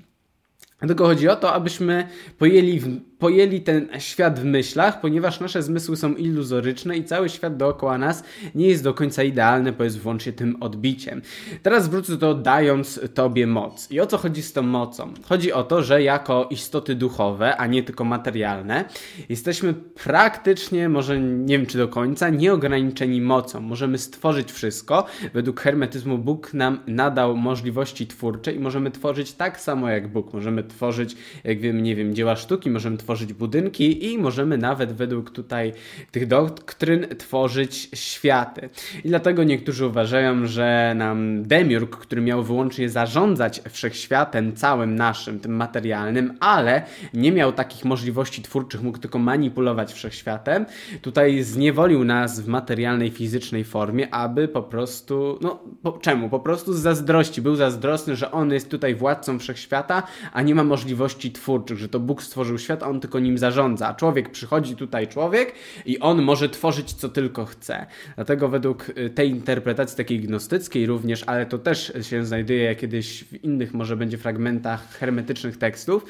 Dlatego 0.78 1.06
chodzi 1.06 1.28
o 1.28 1.36
to, 1.36 1.52
abyśmy 1.52 2.08
pojęli 2.38 2.80
pojęli 3.22 3.60
ten 3.60 3.88
świat 3.98 4.40
w 4.40 4.44
myślach, 4.44 5.00
ponieważ 5.00 5.40
nasze 5.40 5.62
zmysły 5.62 5.96
są 5.96 6.14
iluzoryczne 6.14 6.96
i 6.96 7.04
cały 7.04 7.28
świat 7.28 7.56
dookoła 7.56 7.98
nas 7.98 8.24
nie 8.54 8.66
jest 8.66 8.84
do 8.84 8.94
końca 8.94 9.22
idealny, 9.22 9.72
bo 9.72 9.84
jest 9.84 9.98
wyłącznie 9.98 10.32
tym 10.32 10.56
odbiciem. 10.62 11.22
Teraz 11.62 11.88
wrócę 11.88 12.16
do 12.16 12.34
dając 12.34 13.00
Tobie 13.14 13.46
moc. 13.46 13.90
I 13.90 14.00
o 14.00 14.06
co 14.06 14.18
chodzi 14.18 14.42
z 14.42 14.52
tą 14.52 14.62
mocą? 14.62 15.14
Chodzi 15.24 15.52
o 15.52 15.62
to, 15.62 15.82
że 15.82 16.02
jako 16.02 16.48
istoty 16.50 16.94
duchowe, 16.94 17.56
a 17.56 17.66
nie 17.66 17.82
tylko 17.82 18.04
materialne, 18.04 18.84
jesteśmy 19.28 19.74
praktycznie, 20.04 20.88
może 20.88 21.20
nie 21.20 21.58
wiem 21.58 21.66
czy 21.66 21.78
do 21.78 21.88
końca, 21.88 22.28
nieograniczeni 22.28 23.20
mocą. 23.20 23.60
Możemy 23.60 23.98
stworzyć 23.98 24.52
wszystko. 24.52 25.06
Według 25.34 25.60
hermetyzmu 25.60 26.18
Bóg 26.18 26.54
nam 26.54 26.78
nadał 26.86 27.36
możliwości 27.36 28.06
twórcze 28.06 28.52
i 28.52 28.58
możemy 28.58 28.90
tworzyć 28.90 29.32
tak 29.32 29.60
samo 29.60 29.88
jak 29.88 30.08
Bóg. 30.08 30.34
Możemy 30.34 30.64
tworzyć, 30.64 31.16
jak 31.44 31.60
wiemy, 31.60 31.82
nie 31.82 31.96
wiem, 31.96 32.14
dzieła 32.14 32.36
sztuki, 32.36 32.70
możemy 32.70 32.96
tworzyć 32.96 33.11
tworzyć 33.12 33.32
budynki 33.32 34.12
i 34.12 34.18
możemy 34.18 34.58
nawet 34.58 34.92
według 34.92 35.30
tutaj 35.30 35.72
tych 36.10 36.26
doktryn 36.26 37.06
tworzyć 37.18 37.88
światy. 37.94 38.68
I 39.04 39.08
dlatego 39.08 39.44
niektórzy 39.44 39.86
uważają, 39.86 40.46
że 40.46 40.94
nam 40.96 41.42
Demiurg, 41.42 41.96
który 41.96 42.22
miał 42.22 42.42
wyłącznie 42.42 42.88
zarządzać 42.88 43.62
wszechświatem 43.70 44.56
całym 44.56 44.94
naszym, 44.94 45.40
tym 45.40 45.56
materialnym, 45.56 46.36
ale 46.40 46.82
nie 47.14 47.32
miał 47.32 47.52
takich 47.52 47.84
możliwości 47.84 48.42
twórczych, 48.42 48.82
mógł 48.82 48.98
tylko 48.98 49.18
manipulować 49.18 49.92
wszechświatem, 49.92 50.66
tutaj 51.02 51.42
zniewolił 51.42 52.04
nas 52.04 52.40
w 52.40 52.48
materialnej, 52.48 53.10
fizycznej 53.10 53.64
formie, 53.64 54.14
aby 54.14 54.48
po 54.48 54.62
prostu, 54.62 55.38
no 55.40 55.58
po, 55.82 55.92
czemu? 55.92 56.28
Po 56.28 56.40
prostu 56.40 56.72
z 56.72 56.80
zazdrości. 56.80 57.42
Był 57.42 57.56
zazdrosny, 57.56 58.16
że 58.16 58.30
on 58.30 58.52
jest 58.52 58.70
tutaj 58.70 58.94
władcą 58.94 59.38
wszechświata, 59.38 60.02
a 60.32 60.42
nie 60.42 60.54
ma 60.54 60.64
możliwości 60.64 61.32
twórczych, 61.32 61.78
że 61.78 61.88
to 61.88 62.00
Bóg 62.00 62.22
stworzył 62.22 62.58
świat, 62.58 62.82
a 62.82 62.88
on 62.88 63.00
tylko 63.02 63.18
nim 63.18 63.38
zarządza. 63.38 63.94
Człowiek 63.94 64.30
przychodzi 64.30 64.76
tutaj 64.76 65.08
człowiek 65.08 65.52
i 65.86 65.98
on 65.98 66.22
może 66.22 66.48
tworzyć 66.48 66.92
co 66.92 67.08
tylko 67.08 67.44
chce. 67.44 67.86
Dlatego 68.16 68.48
według 68.48 68.88
y, 68.88 69.10
tej 69.10 69.30
interpretacji 69.30 69.96
takiej 69.96 70.20
gnostyckiej 70.20 70.86
również, 70.86 71.24
ale 71.26 71.46
to 71.46 71.58
też 71.58 71.92
się 72.02 72.24
znajduje 72.24 72.76
kiedyś 72.76 73.24
w 73.24 73.44
innych 73.44 73.74
może 73.74 73.96
będzie 73.96 74.18
fragmentach 74.18 74.88
hermetycznych 74.88 75.56
tekstów, 75.56 76.04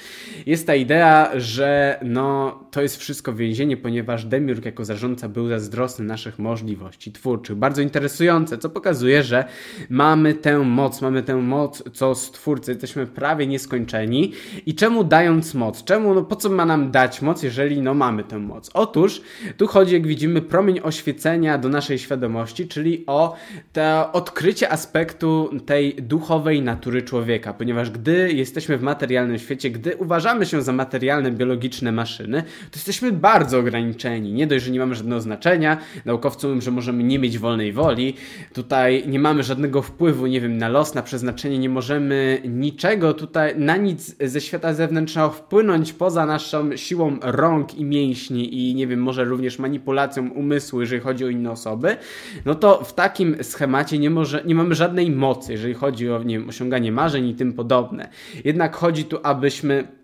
jest 0.47 0.67
ta 0.67 0.75
idea, 0.75 1.31
że 1.37 1.99
no 2.03 2.61
to 2.71 2.83
jest 2.83 2.97
wszystko 2.97 3.33
więzienie, 3.33 3.77
ponieważ 3.77 4.25
Demiurg 4.25 4.65
jako 4.65 4.85
zarządca 4.85 5.29
był 5.29 5.49
zazdrosny 5.49 6.05
naszych 6.05 6.39
możliwości 6.39 7.13
twórczych. 7.13 7.57
Bardzo 7.57 7.83
interesujące, 7.83 8.59
co 8.59 8.71
pokazuje, 8.71 9.23
że 9.23 9.45
mamy 9.91 10.35
tę 10.35 10.59
moc, 10.59 11.03
mamy 11.03 11.23
tę 11.23 11.37
moc 11.37 11.83
co 11.93 12.15
stwórcy, 12.15 12.71
jesteśmy 12.71 13.07
prawie 13.07 13.47
nieskończeni 13.47 14.33
i 14.67 14.75
czemu 14.75 15.05
dając 15.05 15.55
moc? 15.55 15.85
Czemu, 15.85 16.15
no 16.15 16.23
po 16.23 16.37
co 16.37 16.51
ma 16.51 16.65
nam 16.65 16.82
dać 16.91 17.23
moc, 17.23 17.43
jeżeli 17.43 17.83
no 17.83 17.95
mamy 17.95 18.25
tę 18.25 18.39
moc? 18.39 18.71
Otóż 18.75 19.23
tu 19.57 19.67
chodzi, 19.67 19.95
jak 19.95 20.07
widzimy, 20.07 20.43
promień 20.43 20.81
oświecenia 20.83 21.59
do 21.59 21.69
naszej 21.69 21.99
świadomości, 21.99 22.69
czyli 22.69 23.05
o 23.07 23.37
to 23.73 24.12
odkrycie 24.12 24.73
aspektu 24.73 25.51
tej 25.67 25.95
duchowej 25.95 26.62
natury 26.62 27.03
człowieka, 27.03 27.55
ponieważ 27.55 27.91
gdy 27.91 28.33
jesteśmy 28.33 28.79
w 28.79 28.83
materialnym 28.83 29.39
świecie, 29.39 29.71
gdy 29.71 29.97
uważamy 29.97 30.47
się 30.47 30.62
za 30.62 30.73
materialne, 30.73 31.31
biologiczne 31.31 31.93
maszyny, 31.93 32.43
to 32.43 32.77
jesteśmy 32.77 33.12
bardzo 33.12 33.59
ograniczeni. 33.59 34.33
Nie 34.33 34.47
dość, 34.47 34.65
że 34.65 34.71
nie 34.71 34.79
mamy 34.79 34.95
żadnego 34.95 35.21
znaczenia, 35.21 35.79
naukowcy 36.05 36.47
mówią, 36.47 36.61
że 36.61 36.71
możemy 36.71 37.03
nie 37.03 37.19
mieć 37.19 37.39
wolnej 37.39 37.73
woli, 37.73 38.15
tutaj 38.53 39.05
nie 39.09 39.19
mamy 39.19 39.43
żadnego 39.43 39.83
wpływu, 39.83 40.27
nie 40.27 40.41
wiem, 40.41 40.59
na 40.59 40.69
los, 40.69 40.95
na 40.95 41.03
przeznaczenie, 41.03 41.59
nie 41.59 41.69
możemy 41.69 42.43
niczego 42.45 43.15
tutaj, 43.15 43.59
na 43.59 43.77
nic 43.77 44.17
ze 44.21 44.41
świata 44.41 44.75
zewnętrznego 44.75 45.31
wpłynąć 45.31 45.93
poza 45.93 46.27
naszą 46.27 46.62
siłą 46.76 47.19
rąk 47.23 47.75
i 47.75 47.85
mięśni 47.85 48.71
i 48.71 48.75
nie 48.75 48.87
wiem, 48.87 49.02
może 49.02 49.25
również 49.25 49.59
manipulacją 49.59 50.31
umysłu, 50.31 50.81
jeżeli 50.81 51.00
chodzi 51.00 51.25
o 51.25 51.28
inne 51.28 51.50
osoby, 51.50 51.97
no 52.45 52.54
to 52.54 52.85
w 52.85 52.95
takim 52.95 53.37
schemacie 53.45 53.99
nie, 53.99 54.11
może, 54.11 54.42
nie 54.45 54.54
mamy 54.54 54.75
żadnej 54.75 55.11
mocy, 55.11 55.52
jeżeli 55.52 55.75
chodzi 55.75 56.11
o 56.11 56.23
nie 56.23 56.38
wiem, 56.38 56.49
osiąganie 56.49 56.92
marzeń 56.92 57.28
i 57.28 57.35
tym 57.35 57.52
podobne. 57.52 58.09
Jednak 58.45 58.76
chodzi 58.76 59.04
tu, 59.04 59.19
abyśmy 59.23 60.02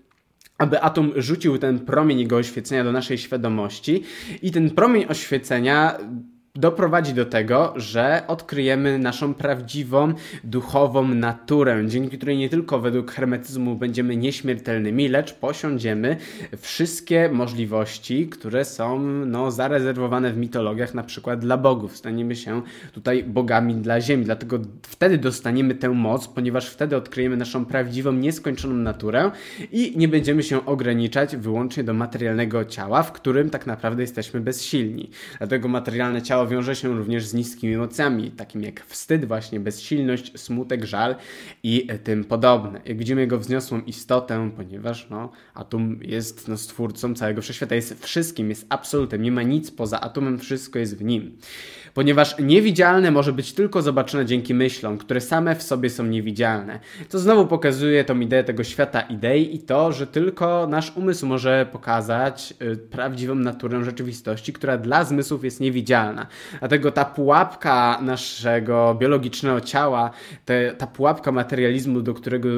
aby 0.58 0.80
atom 0.80 1.12
rzucił 1.16 1.58
ten 1.58 1.78
promień 1.78 2.20
jego 2.20 2.36
oświecenia 2.36 2.84
do 2.84 2.92
naszej 2.92 3.18
świadomości 3.18 4.02
i 4.42 4.50
ten 4.50 4.70
promień 4.70 5.04
oświecenia 5.08 5.98
doprowadzi 6.58 7.14
do 7.14 7.26
tego, 7.26 7.74
że 7.76 8.22
odkryjemy 8.26 8.98
naszą 8.98 9.34
prawdziwą, 9.34 10.12
duchową 10.44 11.08
naturę, 11.08 11.84
dzięki 11.86 12.16
której 12.16 12.36
nie 12.36 12.48
tylko 12.48 12.78
według 12.78 13.10
hermetyzmu 13.10 13.76
będziemy 13.76 14.16
nieśmiertelnymi, 14.16 15.08
lecz 15.08 15.34
posiądziemy 15.34 16.16
wszystkie 16.56 17.30
możliwości, 17.32 18.28
które 18.28 18.64
są 18.64 18.98
no, 19.26 19.50
zarezerwowane 19.50 20.32
w 20.32 20.36
mitologiach, 20.36 20.94
na 20.94 21.02
przykład 21.02 21.40
dla 21.40 21.56
bogów. 21.56 21.96
Staniemy 21.96 22.36
się 22.36 22.62
tutaj 22.92 23.24
bogami 23.24 23.74
dla 23.74 24.00
ziemi, 24.00 24.24
dlatego 24.24 24.58
wtedy 24.82 25.18
dostaniemy 25.18 25.74
tę 25.74 25.88
moc, 25.88 26.28
ponieważ 26.28 26.70
wtedy 26.70 26.96
odkryjemy 26.96 27.36
naszą 27.36 27.64
prawdziwą, 27.64 28.12
nieskończoną 28.12 28.74
naturę 28.74 29.30
i 29.72 29.92
nie 29.96 30.08
będziemy 30.08 30.42
się 30.42 30.66
ograniczać 30.66 31.36
wyłącznie 31.36 31.84
do 31.84 31.94
materialnego 31.94 32.64
ciała, 32.64 33.02
w 33.02 33.12
którym 33.12 33.50
tak 33.50 33.66
naprawdę 33.66 34.02
jesteśmy 34.02 34.40
bezsilni. 34.40 35.10
Dlatego 35.38 35.68
materialne 35.68 36.22
ciało 36.22 36.48
wiąże 36.49 36.76
się 36.76 36.97
również 36.97 37.26
z 37.26 37.35
niskimi 37.35 37.75
emocjami, 37.75 38.31
takimi 38.31 38.64
jak 38.64 38.87
wstyd, 38.87 39.25
właśnie 39.25 39.61
bezsilność, 39.61 40.40
smutek, 40.40 40.85
żal 40.85 41.17
i 41.62 41.88
tym 42.05 42.25
podobne. 42.25 42.81
Jak 42.85 42.99
widzimy 42.99 43.21
jego 43.21 43.38
wzniosłą 43.38 43.81
istotę, 43.81 44.50
ponieważ 44.57 45.07
no, 45.11 45.31
atom 45.55 45.99
jest 46.02 46.49
no, 46.49 46.57
stwórcą 46.57 47.14
całego 47.14 47.43
wszechświata, 47.43 47.75
jest 47.75 48.05
wszystkim, 48.05 48.50
jest 48.50 48.67
absolutem, 48.69 49.23
nie 49.23 49.33
ma 49.33 49.43
nic 49.43 49.71
poza 49.71 50.00
atomem, 50.00 50.38
wszystko 50.38 50.78
jest 50.78 50.97
w 50.97 51.05
nim 51.05 51.38
ponieważ 51.99 52.35
niewidzialne 52.38 53.11
może 53.11 53.33
być 53.33 53.52
tylko 53.52 53.83
zobaczone 53.83 54.26
dzięki 54.26 54.55
myślom, 54.55 54.99
które 54.99 55.21
same 55.21 55.57
w 55.57 55.62
sobie 55.62 55.90
są 55.90 56.05
niewidzialne. 56.05 56.81
To 57.09 57.19
znowu 57.19 57.47
pokazuje 57.47 58.05
tą 58.05 58.21
ideę 58.21 58.45
tego 58.45 58.64
świata 58.64 59.00
idei 59.00 59.55
i 59.55 59.59
to, 59.59 59.93
że 59.93 60.07
tylko 60.07 60.67
nasz 60.67 60.97
umysł 60.97 61.26
może 61.26 61.67
pokazać 61.73 62.55
y, 62.62 62.76
prawdziwą 62.76 63.35
naturę 63.35 63.85
rzeczywistości, 63.85 64.52
która 64.52 64.78
dla 64.78 65.05
zmysłów 65.05 65.45
jest 65.45 65.61
niewidzialna. 65.61 66.26
Dlatego 66.59 66.92
ta 66.92 67.04
pułapka 67.04 67.99
naszego 68.02 68.95
biologicznego 68.95 69.61
ciała, 69.61 70.11
te, 70.45 70.73
ta 70.73 70.87
pułapka 70.87 71.33
materializmu, 71.33 72.00
do 72.00 72.14
którego 72.14 72.49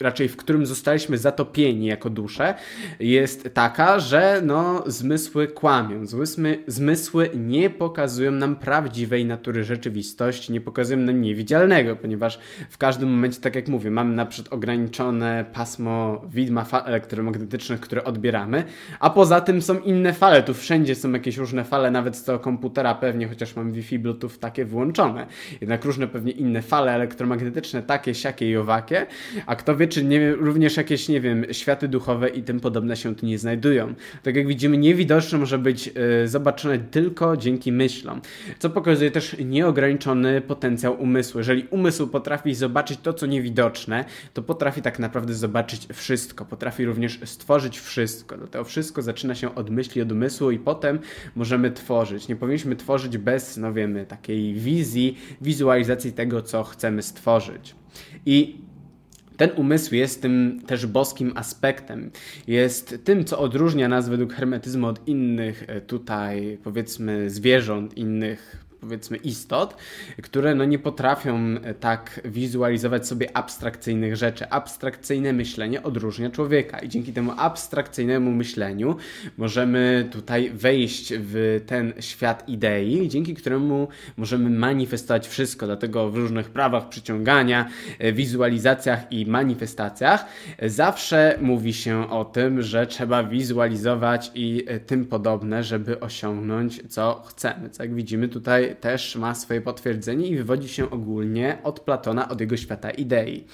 raczej 0.00 0.28
w 0.28 0.36
którym 0.36 0.66
zostaliśmy 0.66 1.18
zatopieni 1.18 1.86
jako 1.86 2.10
dusze, 2.10 2.54
jest 3.00 3.54
taka, 3.54 4.00
że 4.00 4.42
no, 4.44 4.84
zmysły 4.86 5.48
kłamią. 5.48 6.06
Zmysły, 6.06 6.58
zmysły 6.66 7.30
nie 7.34 7.70
pokazują 7.70 8.32
nam 8.32 8.56
prawdziwej 8.56 9.24
natury 9.24 9.64
rzeczywistości, 9.64 10.52
nie 10.52 10.60
pokazują 10.60 10.98
nam 10.98 11.20
niewidzialnego, 11.20 11.96
ponieważ 11.96 12.38
w 12.70 12.78
każdym 12.78 13.10
momencie, 13.10 13.40
tak 13.40 13.54
jak 13.54 13.68
mówię, 13.68 13.90
mamy 13.90 14.14
na 14.14 14.26
przykład 14.26 14.52
ograniczone 14.54 15.44
pasmo 15.52 16.22
widma 16.28 16.64
fal 16.64 16.82
elektromagnetycznych, 16.86 17.80
które 17.80 18.04
odbieramy, 18.04 18.64
a 19.00 19.10
poza 19.10 19.40
tym 19.40 19.62
są 19.62 19.78
inne 19.78 20.12
fale. 20.12 20.42
Tu 20.42 20.54
wszędzie 20.54 20.94
są 20.94 21.12
jakieś 21.12 21.36
różne 21.36 21.64
fale, 21.64 21.90
nawet 21.90 22.16
z 22.16 22.24
tego 22.24 22.38
komputera 22.38 22.94
pewnie, 22.94 23.28
chociaż 23.28 23.56
mam 23.56 23.72
Wi-Fi, 23.72 23.98
Bluetooth 23.98 24.30
takie 24.40 24.64
włączone. 24.64 25.26
Jednak 25.60 25.84
różne 25.84 26.06
pewnie 26.06 26.32
inne 26.32 26.62
fale 26.62 26.92
elektromagnetyczne, 26.92 27.82
takie, 27.82 28.14
siakie 28.14 28.50
i 28.50 28.56
owakie, 28.56 29.06
a 29.46 29.56
kto 29.56 29.76
wie, 29.76 29.85
czy 29.88 30.04
nie 30.04 30.34
również 30.34 30.76
jakieś, 30.76 31.08
nie 31.08 31.20
wiem, 31.20 31.46
światy 31.52 31.88
duchowe 31.88 32.28
i 32.28 32.42
tym 32.42 32.60
podobne 32.60 32.96
się 32.96 33.14
tu 33.14 33.26
nie 33.26 33.38
znajdują. 33.38 33.94
Tak 34.22 34.36
jak 34.36 34.46
widzimy, 34.46 34.78
niewidoczne 34.78 35.38
może 35.38 35.58
być 35.58 35.90
y, 36.24 36.28
zobaczone 36.28 36.78
tylko 36.78 37.36
dzięki 37.36 37.72
myślom, 37.72 38.20
co 38.58 38.70
pokazuje 38.70 39.10
też 39.10 39.36
nieograniczony 39.44 40.40
potencjał 40.40 41.02
umysłu. 41.02 41.38
Jeżeli 41.38 41.66
umysł 41.70 42.08
potrafi 42.08 42.54
zobaczyć 42.54 43.00
to, 43.02 43.12
co 43.12 43.26
niewidoczne, 43.26 44.04
to 44.34 44.42
potrafi 44.42 44.82
tak 44.82 44.98
naprawdę 44.98 45.34
zobaczyć 45.34 45.88
wszystko, 45.92 46.44
potrafi 46.44 46.84
również 46.84 47.20
stworzyć 47.24 47.80
wszystko. 47.80 48.36
To 48.50 48.64
wszystko 48.64 49.02
zaczyna 49.02 49.34
się 49.34 49.54
od 49.54 49.70
myśli, 49.70 50.02
od 50.02 50.12
umysłu 50.12 50.50
i 50.50 50.58
potem 50.58 50.98
możemy 51.34 51.70
tworzyć. 51.70 52.28
Nie 52.28 52.36
powinniśmy 52.36 52.76
tworzyć 52.76 53.18
bez, 53.18 53.56
no 53.56 53.72
wiemy, 53.72 54.06
takiej 54.06 54.54
wizji, 54.54 55.18
wizualizacji 55.40 56.12
tego, 56.12 56.42
co 56.42 56.64
chcemy 56.64 57.02
stworzyć. 57.02 57.74
I 58.26 58.66
ten 59.36 59.50
umysł 59.56 59.94
jest 59.94 60.22
tym 60.22 60.60
też 60.66 60.86
boskim 60.86 61.32
aspektem. 61.34 62.10
Jest 62.46 62.98
tym, 63.04 63.24
co 63.24 63.38
odróżnia 63.38 63.88
nas 63.88 64.08
według 64.08 64.32
hermetyzmu 64.32 64.86
od 64.86 65.08
innych 65.08 65.64
e, 65.66 65.80
tutaj, 65.80 66.58
powiedzmy, 66.64 67.30
zwierząt, 67.30 67.96
innych 67.96 68.65
powiedzmy 68.80 69.16
istot, 69.16 69.76
które 70.22 70.54
no 70.54 70.64
nie 70.64 70.78
potrafią 70.78 71.38
e, 71.62 71.74
tak 71.74 72.20
wizualizować 72.24 73.06
sobie 73.06 73.36
abstrakcyjnych 73.36 74.16
rzeczy. 74.16 74.48
Abstrakcyjne 74.50 75.32
myślenie 75.32 75.82
odróżnia 75.82 76.30
człowieka 76.30 76.78
i 76.78 76.88
dzięki 76.88 77.12
temu 77.12 77.32
abstrakcyjnemu 77.36 78.32
myśleniu 78.32 78.96
możemy 79.36 80.08
tutaj 80.12 80.50
wejść 80.50 81.12
w 81.16 81.60
ten 81.66 81.92
świat 82.00 82.48
idei, 82.48 83.08
dzięki 83.08 83.34
któremu 83.34 83.88
możemy 84.16 84.50
manifestować 84.50 85.28
wszystko. 85.28 85.66
Dlatego 85.66 86.10
w 86.10 86.16
różnych 86.16 86.50
prawach 86.50 86.88
przyciągania, 86.88 87.68
e, 87.98 88.12
wizualizacjach 88.12 89.12
i 89.12 89.26
manifestacjach 89.26 90.26
e, 90.58 90.70
zawsze 90.70 91.38
mówi 91.40 91.74
się 91.74 92.10
o 92.10 92.24
tym, 92.24 92.62
że 92.62 92.86
trzeba 92.86 93.24
wizualizować 93.24 94.30
i 94.34 94.66
tym 94.86 95.06
podobne, 95.06 95.64
żeby 95.64 96.00
osiągnąć 96.00 96.82
co 96.88 97.22
chcemy. 97.26 97.70
Co 97.70 97.82
jak 97.82 97.94
widzimy 97.94 98.28
tutaj 98.28 98.65
też 98.74 99.16
ma 99.16 99.34
swoje 99.34 99.60
potwierdzenie 99.60 100.28
i 100.28 100.36
wywodzi 100.36 100.68
się 100.68 100.90
ogólnie 100.90 101.58
od 101.62 101.80
Platona, 101.80 102.28
od 102.28 102.40
jego 102.40 102.56
świata 102.56 102.90
idei. 102.90 103.44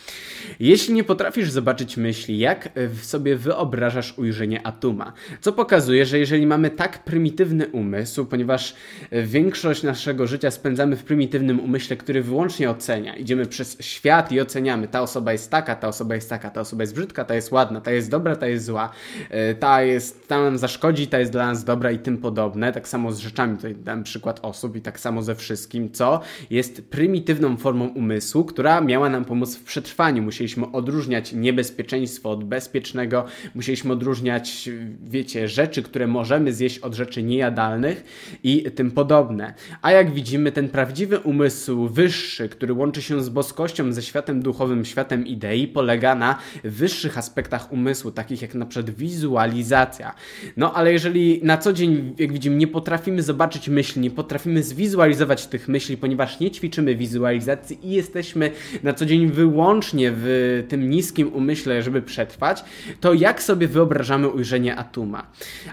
Jeśli 0.60 0.94
nie 0.94 1.04
potrafisz 1.04 1.50
zobaczyć 1.50 1.96
myśli, 1.96 2.38
jak 2.38 2.68
sobie 3.02 3.36
wyobrażasz 3.36 4.18
ujrzenie 4.18 4.66
atoma? 4.66 5.12
Co 5.40 5.52
pokazuje, 5.52 6.06
że 6.06 6.18
jeżeli 6.18 6.46
mamy 6.46 6.70
tak 6.70 7.04
prymitywny 7.04 7.66
umysł, 7.68 8.26
ponieważ 8.26 8.74
większość 9.12 9.82
naszego 9.82 10.26
życia 10.26 10.50
spędzamy 10.50 10.96
w 10.96 11.04
prymitywnym 11.04 11.60
umyśle, 11.60 11.96
który 11.96 12.22
wyłącznie 12.22 12.70
ocenia, 12.70 13.16
idziemy 13.16 13.46
przez 13.46 13.76
świat 13.80 14.32
i 14.32 14.40
oceniamy, 14.40 14.88
ta 14.88 15.02
osoba 15.02 15.32
jest 15.32 15.50
taka, 15.50 15.76
ta 15.76 15.88
osoba 15.88 16.14
jest 16.14 16.30
taka, 16.30 16.50
ta 16.50 16.60
osoba 16.60 16.82
jest 16.82 16.94
brzydka, 16.94 17.24
ta 17.24 17.34
jest 17.34 17.52
ładna, 17.52 17.80
ta 17.80 17.90
jest 17.90 18.10
dobra, 18.10 18.36
ta 18.36 18.46
jest 18.46 18.64
zła, 18.64 18.90
e, 19.30 19.54
ta 19.54 19.82
jest, 19.82 20.28
ta 20.28 20.42
nam 20.42 20.58
zaszkodzi, 20.58 21.06
ta 21.06 21.18
jest 21.18 21.32
dla 21.32 21.46
nas 21.46 21.64
dobra 21.64 21.90
i 21.90 21.98
tym 21.98 22.18
podobne. 22.18 22.72
Tak 22.72 22.88
samo 22.88 23.12
z 23.12 23.18
rzeczami, 23.18 23.56
tutaj 23.56 23.74
dam 23.74 24.02
przykład 24.02 24.40
osób 24.42 24.76
i 24.76 24.80
tak 24.80 25.00
samo 25.02 25.22
ze 25.22 25.34
wszystkim, 25.34 25.90
co 25.90 26.20
jest 26.50 26.82
prymitywną 26.90 27.56
formą 27.56 27.88
umysłu, 27.88 28.44
która 28.44 28.80
miała 28.80 29.08
nam 29.08 29.24
pomóc 29.24 29.56
w 29.56 29.64
przetrwaniu. 29.64 30.22
Musieliśmy 30.22 30.72
odróżniać 30.72 31.32
niebezpieczeństwo 31.32 32.30
od 32.30 32.44
bezpiecznego, 32.44 33.24
musieliśmy 33.54 33.92
odróżniać, 33.92 34.70
wiecie, 35.04 35.48
rzeczy, 35.48 35.82
które 35.82 36.06
możemy 36.06 36.52
zjeść 36.52 36.78
od 36.78 36.94
rzeczy 36.94 37.22
niejadalnych 37.22 38.04
i 38.42 38.62
tym 38.74 38.90
podobne. 38.90 39.54
A 39.82 39.92
jak 39.92 40.14
widzimy, 40.14 40.52
ten 40.52 40.68
prawdziwy 40.68 41.18
umysł 41.18 41.88
wyższy, 41.88 42.48
który 42.48 42.72
łączy 42.72 43.02
się 43.02 43.22
z 43.22 43.28
boskością, 43.28 43.92
ze 43.92 44.02
światem 44.02 44.42
duchowym, 44.42 44.84
światem 44.84 45.26
idei, 45.26 45.68
polega 45.68 46.14
na 46.14 46.38
wyższych 46.64 47.18
aspektach 47.18 47.72
umysłu, 47.72 48.10
takich 48.10 48.42
jak 48.42 48.54
na 48.54 48.66
przykład 48.66 48.94
wizualizacja. 48.96 50.14
No 50.56 50.72
ale 50.74 50.92
jeżeli 50.92 51.40
na 51.42 51.58
co 51.58 51.72
dzień, 51.72 52.14
jak 52.18 52.32
widzimy, 52.32 52.56
nie 52.56 52.66
potrafimy 52.66 53.22
zobaczyć 53.22 53.68
myśli, 53.68 54.02
nie 54.02 54.10
potrafimy 54.10 54.62
zwizualizować, 54.62 54.91
wizualizować 54.92 55.46
tych 55.46 55.68
myśli, 55.68 55.96
ponieważ 55.96 56.40
nie 56.40 56.50
ćwiczymy 56.50 56.94
wizualizacji 56.94 57.78
i 57.82 57.90
jesteśmy 57.90 58.50
na 58.82 58.92
co 58.92 59.06
dzień 59.06 59.30
wyłącznie 59.30 60.12
w 60.14 60.64
tym 60.68 60.90
niskim 60.90 61.32
umyśle, 61.32 61.82
żeby 61.82 62.02
przetrwać, 62.02 62.64
to 63.00 63.14
jak 63.14 63.42
sobie 63.42 63.68
wyobrażamy 63.68 64.28
ujrzenie 64.28 64.76
Atuma? 64.76 65.26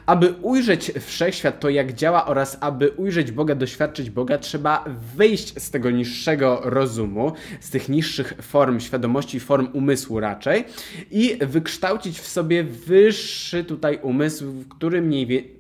Aby 0.06 0.34
ujrzeć 0.42 0.92
wszechświat, 1.00 1.60
to 1.60 1.70
jak 1.70 1.94
działa 1.94 2.26
oraz 2.26 2.58
aby 2.62 2.90
ujrzeć 2.90 3.32
Boga, 3.32 3.56
doświadczyć 3.56 4.10
Boga, 4.10 4.38
trzeba 4.38 4.86
wyjść 5.16 5.62
z 5.62 5.72
tego 5.72 5.92
niższego 5.92 6.62
rozumu, 6.64 7.32
z 7.60 7.70
tych 7.70 7.90
niższych 7.90 8.34
form 8.42 8.80
świadomości, 8.80 9.40
form 9.40 9.68
umysłu 9.74 10.20
raczej 10.20 10.64
i 11.12 11.38
wykształcić 11.42 12.20
w 12.20 12.28
sobie 12.28 12.64
wyższy 12.64 13.64
tutaj 13.64 14.00
umysł, 14.02 14.46
który 14.70 15.02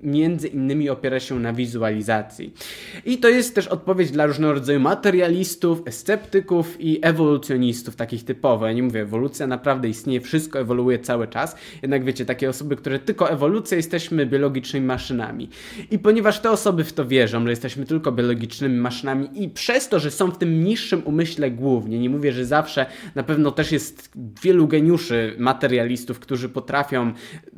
między 0.03 0.47
innymi 0.47 0.89
opiera 0.89 1.19
się 1.19 1.39
na 1.39 1.53
wizualizacji. 1.53 2.53
I 3.05 3.17
to 3.17 3.29
jest 3.29 3.48
jest 3.49 3.55
też 3.55 3.67
odpowiedź 3.67 4.11
dla 4.11 4.25
różnego 4.25 4.53
rodzaju 4.53 4.79
materialistów, 4.79 5.83
sceptyków 5.89 6.81
i 6.81 6.99
ewolucjonistów, 7.01 7.95
takich 7.95 8.23
typowo. 8.23 8.67
Ja 8.67 8.73
nie 8.73 8.83
mówię, 8.83 9.01
ewolucja 9.01 9.47
naprawdę 9.47 9.89
istnieje, 9.89 10.21
wszystko 10.21 10.59
ewoluuje 10.59 10.99
cały 10.99 11.27
czas. 11.27 11.55
Jednak 11.81 12.03
wiecie, 12.03 12.25
takie 12.25 12.49
osoby, 12.49 12.75
które 12.75 12.99
tylko 12.99 13.29
ewolucja, 13.29 13.77
jesteśmy 13.77 14.25
biologicznymi 14.25 14.85
maszynami. 14.85 15.49
I 15.91 15.99
ponieważ 15.99 16.39
te 16.39 16.51
osoby 16.51 16.83
w 16.83 16.93
to 16.93 17.05
wierzą, 17.05 17.43
że 17.43 17.49
jesteśmy 17.49 17.85
tylko 17.85 18.11
biologicznymi 18.11 18.77
maszynami 18.77 19.43
i 19.43 19.49
przez 19.49 19.89
to, 19.89 19.99
że 19.99 20.11
są 20.11 20.31
w 20.31 20.37
tym 20.37 20.63
niższym 20.63 21.01
umyśle 21.05 21.51
głównie, 21.51 21.99
nie 21.99 22.09
mówię, 22.09 22.31
że 22.31 22.45
zawsze, 22.45 22.85
na 23.15 23.23
pewno 23.23 23.51
też 23.51 23.71
jest 23.71 24.11
wielu 24.43 24.67
geniuszy 24.67 25.35
materialistów, 25.37 26.19
którzy 26.19 26.49
potrafią 26.49 27.13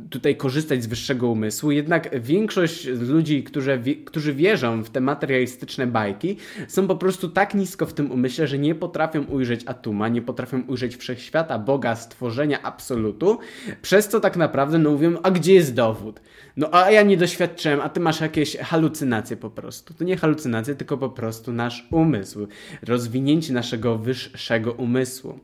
tutaj 0.10 0.36
korzystać 0.36 0.84
z 0.84 0.88
wyższego 0.88 1.30
umysłu, 1.30 1.72
jednak 1.72 2.22
większość 2.22 2.86
ludzi, 2.86 3.44
którzy, 3.44 3.80
którzy 4.06 4.34
wierzą 4.34 4.84
w 4.84 4.90
te 4.90 5.02
materialistyczne 5.02 5.81
bajki, 5.88 6.38
są 6.68 6.88
po 6.88 6.96
prostu 6.96 7.30
tak 7.30 7.54
nisko 7.54 7.86
w 7.86 7.94
tym 7.94 8.12
umyśle, 8.12 8.48
że 8.48 8.58
nie 8.58 8.76
potrafią 8.76 9.24
ujrzeć 9.24 9.62
atuma, 9.66 10.08
nie 10.08 10.22
potrafią 10.22 10.62
ujrzeć 10.68 10.96
wszechświata, 10.96 11.60
Boga, 11.60 11.96
stworzenia, 11.96 12.62
absolutu, 12.62 13.40
przez 13.82 14.08
co 14.08 14.20
tak 14.20 14.38
naprawdę 14.38 14.78
no 14.78 14.92
mówią, 14.92 15.18
a 15.24 15.32
gdzie 15.32 15.54
jest 15.54 15.74
dowód? 15.74 16.22
No 16.58 16.70
a 16.72 16.92
ja 16.92 17.02
nie 17.02 17.18
doświadczyłem, 17.18 17.82
a 17.82 17.90
ty 17.90 18.00
masz 18.00 18.22
jakieś 18.22 18.58
halucynacje 18.58 19.38
po 19.38 19.50
prostu. 19.50 19.94
To 19.94 20.04
nie 20.04 20.18
halucynacje, 20.18 20.76
tylko 20.76 20.98
po 20.98 21.10
prostu 21.10 21.54
nasz 21.54 21.88
umysł, 21.92 22.48
rozwinięcie 22.82 23.54
naszego 23.54 23.98
wyższego 23.98 24.72
umysłu. 24.72 25.40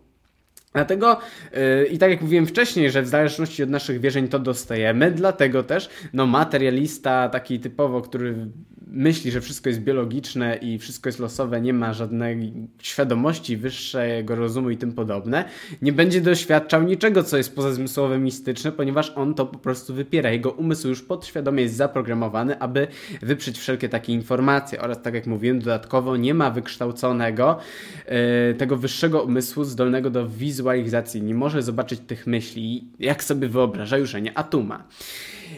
Dlatego 0.73 1.19
yy, 1.53 1.85
i 1.85 1.97
tak 1.97 2.09
jak 2.09 2.21
mówiłem 2.21 2.45
wcześniej, 2.45 2.91
że 2.91 3.01
w 3.01 3.07
zależności 3.07 3.63
od 3.63 3.69
naszych 3.69 3.99
wierzeń 3.99 4.27
to 4.27 4.39
dostajemy, 4.39 5.11
dlatego 5.11 5.63
też 5.63 5.89
no 6.13 6.25
materialista 6.25 7.29
taki 7.29 7.59
typowo, 7.59 8.01
który 8.01 8.47
myśli, 8.91 9.31
że 9.31 9.41
wszystko 9.41 9.69
jest 9.69 9.81
biologiczne 9.81 10.55
i 10.55 10.79
wszystko 10.79 11.09
jest 11.09 11.19
losowe, 11.19 11.61
nie 11.61 11.73
ma 11.73 11.93
żadnej 11.93 12.53
świadomości 12.81 13.57
wyższego 13.57 14.35
rozumu 14.35 14.69
i 14.69 14.77
tym 14.77 14.93
podobne, 14.93 15.45
nie 15.81 15.91
będzie 15.91 16.21
doświadczał 16.21 16.83
niczego, 16.83 17.23
co 17.23 17.37
jest 17.37 17.55
pozazmysłowe, 17.55 18.19
mistyczne, 18.19 18.71
ponieważ 18.71 19.13
on 19.15 19.33
to 19.33 19.45
po 19.45 19.59
prostu 19.59 19.93
wypiera. 19.93 20.31
Jego 20.31 20.51
umysł 20.51 20.87
już 20.87 21.01
podświadomie 21.01 21.63
jest 21.63 21.75
zaprogramowany, 21.75 22.59
aby 22.59 22.87
wyprzeć 23.21 23.59
wszelkie 23.59 23.89
takie 23.89 24.13
informacje 24.13 24.81
oraz 24.81 25.01
tak 25.01 25.13
jak 25.13 25.27
mówiłem, 25.27 25.59
dodatkowo 25.59 26.17
nie 26.17 26.33
ma 26.33 26.51
wykształconego 26.51 27.59
yy, 28.07 28.55
tego 28.57 28.77
wyższego 28.77 29.23
umysłu 29.23 29.63
zdolnego 29.63 30.09
do 30.09 30.29
wizualizacji. 30.29 31.21
Nie 31.21 31.35
może 31.35 31.63
zobaczyć 31.63 31.99
tych 31.99 32.27
myśli, 32.27 32.87
jak 32.99 33.23
sobie 33.23 33.47
wyobraża 33.47 33.97
już, 33.97 34.13
nie 34.13 34.37
atuma. 34.37 34.83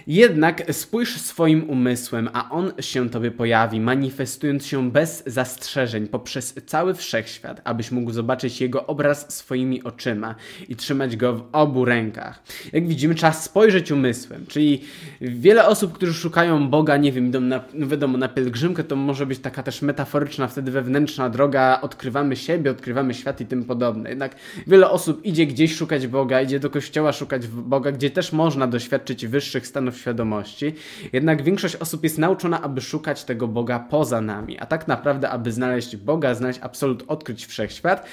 Jednak 0.07 0.73
spójrz 0.73 1.21
swoim 1.21 1.69
umysłem, 1.69 2.29
a 2.33 2.49
on 2.49 2.71
się 2.79 3.09
tobie 3.09 3.31
pojawi, 3.31 3.79
manifestując 3.79 4.65
się 4.65 4.91
bez 4.91 5.23
zastrzeżeń 5.25 6.07
poprzez 6.07 6.55
cały 6.65 6.93
wszechświat, 6.93 7.61
abyś 7.63 7.91
mógł 7.91 8.11
zobaczyć 8.11 8.61
jego 8.61 8.87
obraz 8.87 9.35
swoimi 9.35 9.83
oczyma 9.83 10.35
i 10.69 10.75
trzymać 10.75 11.15
go 11.15 11.33
w 11.33 11.43
obu 11.51 11.85
rękach. 11.85 12.43
Jak 12.73 12.87
widzimy, 12.87 13.15
trzeba 13.15 13.33
spojrzeć 13.33 13.91
umysłem, 13.91 14.45
czyli 14.47 14.81
wiele 15.21 15.67
osób, 15.67 15.93
którzy 15.93 16.13
szukają 16.13 16.69
Boga, 16.69 16.97
nie 16.97 17.11
wiem, 17.11 17.27
idą 17.27 17.41
na, 17.41 17.63
no 17.73 17.87
wiadomo, 17.87 18.17
na 18.17 18.27
pielgrzymkę, 18.27 18.83
to 18.83 18.95
może 18.95 19.25
być 19.25 19.39
taka 19.39 19.63
też 19.63 19.81
metaforyczna, 19.81 20.47
wtedy 20.47 20.71
wewnętrzna 20.71 21.29
droga, 21.29 21.79
odkrywamy 21.81 22.35
siebie, 22.35 22.71
odkrywamy 22.71 23.13
świat 23.13 23.41
i 23.41 23.45
tym 23.45 23.63
podobne. 23.63 24.09
Jednak 24.09 24.35
wiele 24.67 24.89
osób 24.89 25.25
idzie 25.25 25.45
gdzieś 25.45 25.75
szukać 25.75 26.07
Boga, 26.07 26.41
idzie 26.41 26.59
do 26.59 26.69
kościoła 26.69 27.11
szukać 27.11 27.47
Boga, 27.47 27.91
gdzie 27.91 28.09
też 28.09 28.31
można 28.31 28.67
doświadczyć 28.67 29.27
wyższych 29.27 29.67
stanów 29.67 29.88
świadomości. 29.97 30.73
Jednak 31.13 31.43
większość 31.43 31.75
osób 31.75 32.03
jest 32.03 32.17
nauczona, 32.17 32.61
aby 32.61 32.81
szukać 32.81 33.23
tego 33.23 33.47
Boga 33.47 33.79
poza 33.79 34.21
nami. 34.21 34.59
A 34.59 34.65
tak 34.65 34.87
naprawdę, 34.87 35.29
aby 35.29 35.51
znaleźć 35.51 35.97
Boga, 35.97 36.35
znaleźć 36.35 36.59
absolut, 36.63 37.03
odkryć 37.07 37.45
wszechświat, 37.45 38.05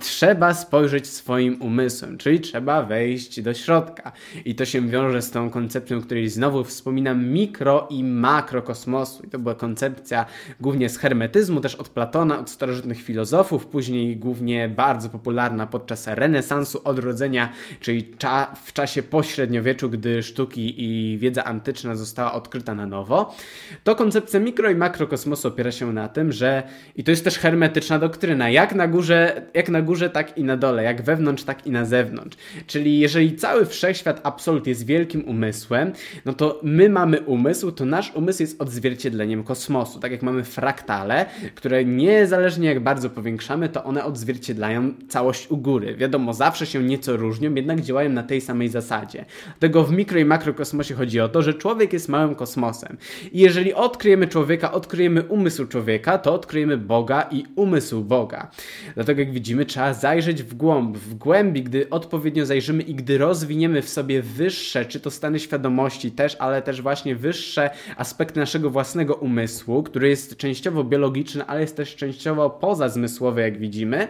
trzeba 0.00 0.54
spojrzeć 0.54 1.06
swoim 1.06 1.62
umysłem, 1.62 2.18
czyli 2.18 2.40
trzeba 2.40 2.82
wejść 2.82 3.40
do 3.40 3.54
środka. 3.54 4.12
I 4.44 4.54
to 4.54 4.64
się 4.64 4.88
wiąże 4.88 5.22
z 5.22 5.30
tą 5.30 5.50
koncepcją, 5.50 6.02
której 6.02 6.28
znowu 6.28 6.64
wspominam, 6.64 7.26
mikro 7.26 7.86
i 7.90 8.04
makrokosmosu. 8.04 9.22
I 9.22 9.28
to 9.28 9.38
była 9.38 9.54
koncepcja 9.54 10.26
głównie 10.60 10.88
z 10.88 10.98
hermetyzmu, 10.98 11.60
też 11.60 11.74
od 11.74 11.88
Platona, 11.88 12.38
od 12.38 12.50
starożytnych 12.50 13.02
filozofów, 13.02 13.66
później 13.66 14.16
głównie 14.16 14.68
bardzo 14.68 15.08
popularna 15.08 15.66
podczas 15.66 16.06
renesansu, 16.06 16.80
odrodzenia, 16.84 17.52
czyli 17.80 18.16
cza 18.18 18.54
w 18.64 18.72
czasie 18.72 19.02
pośredniowieczu, 19.02 19.90
gdy 19.90 20.22
sztuki 20.22 20.74
i 20.76 21.18
wiedza 21.22 21.44
antyczna 21.44 21.96
została 21.96 22.32
odkryta 22.32 22.74
na 22.74 22.86
nowo, 22.86 23.34
to 23.84 23.94
koncepcja 23.94 24.40
mikro 24.40 24.70
i 24.70 24.74
makrokosmosu 24.74 25.48
opiera 25.48 25.72
się 25.72 25.92
na 25.92 26.08
tym, 26.08 26.32
że 26.32 26.62
i 26.96 27.04
to 27.04 27.10
jest 27.10 27.24
też 27.24 27.38
hermetyczna 27.38 27.98
doktryna, 27.98 28.50
jak 28.50 28.74
na 28.74 28.88
górze, 28.88 29.42
jak 29.54 29.68
na 29.68 29.82
górze, 29.82 30.10
tak 30.10 30.38
i 30.38 30.44
na 30.44 30.56
dole, 30.56 30.82
jak 30.82 31.02
wewnątrz, 31.02 31.44
tak 31.44 31.66
i 31.66 31.70
na 31.70 31.84
zewnątrz. 31.84 32.36
Czyli 32.66 33.00
jeżeli 33.00 33.36
cały 33.36 33.66
wszechświat 33.66 34.20
absolut 34.22 34.66
jest 34.66 34.86
wielkim 34.86 35.24
umysłem, 35.28 35.92
no 36.24 36.32
to 36.32 36.60
my 36.62 36.88
mamy 36.88 37.20
umysł, 37.20 37.72
to 37.72 37.84
nasz 37.84 38.12
umysł 38.14 38.42
jest 38.42 38.62
odzwierciedleniem 38.62 39.44
kosmosu. 39.44 40.00
Tak 40.00 40.12
jak 40.12 40.22
mamy 40.22 40.44
fraktale, 40.44 41.26
które 41.54 41.84
niezależnie 41.84 42.68
jak 42.68 42.80
bardzo 42.80 43.10
powiększamy, 43.10 43.68
to 43.68 43.84
one 43.84 44.04
odzwierciedlają 44.04 44.94
całość 45.08 45.50
u 45.50 45.56
góry. 45.56 45.96
Wiadomo, 45.96 46.34
zawsze 46.34 46.66
się 46.66 46.82
nieco 46.82 47.16
różnią, 47.16 47.54
jednak 47.54 47.80
działają 47.80 48.10
na 48.10 48.22
tej 48.22 48.40
samej 48.40 48.68
zasadzie. 48.68 49.24
Dlatego 49.44 49.84
w 49.84 49.92
mikro 49.92 50.18
i 50.18 50.24
makrokosmosie 50.24 50.94
chodzi 50.94 51.11
o 51.20 51.28
to, 51.28 51.42
że 51.42 51.54
człowiek 51.54 51.92
jest 51.92 52.08
małym 52.08 52.34
kosmosem. 52.34 52.96
I 53.32 53.40
jeżeli 53.40 53.74
odkryjemy 53.74 54.28
człowieka, 54.28 54.72
odkryjemy 54.72 55.22
umysł 55.22 55.66
człowieka, 55.66 56.18
to 56.18 56.34
odkryjemy 56.34 56.76
Boga 56.76 57.28
i 57.30 57.44
umysł 57.56 58.04
Boga. 58.04 58.50
Dlatego 58.94 59.20
jak 59.20 59.32
widzimy, 59.32 59.66
trzeba 59.66 59.94
zajrzeć 59.94 60.42
w 60.42 60.54
głąb, 60.54 60.96
w 60.96 61.14
głębi, 61.14 61.62
gdy 61.62 61.90
odpowiednio 61.90 62.46
zajrzymy 62.46 62.82
i 62.82 62.94
gdy 62.94 63.18
rozwiniemy 63.18 63.82
w 63.82 63.88
sobie 63.88 64.22
wyższe, 64.22 64.84
czy 64.84 65.00
to 65.00 65.10
stany 65.10 65.40
świadomości 65.40 66.10
też, 66.10 66.36
ale 66.38 66.62
też 66.62 66.82
właśnie 66.82 67.16
wyższe 67.16 67.70
aspekty 67.96 68.40
naszego 68.40 68.70
własnego 68.70 69.14
umysłu, 69.14 69.82
który 69.82 70.08
jest 70.08 70.36
częściowo 70.36 70.84
biologiczny, 70.84 71.46
ale 71.46 71.60
jest 71.60 71.76
też 71.76 71.96
częściowo 71.96 72.50
pozazmysłowy, 72.50 73.40
jak 73.40 73.58
widzimy, 73.58 74.08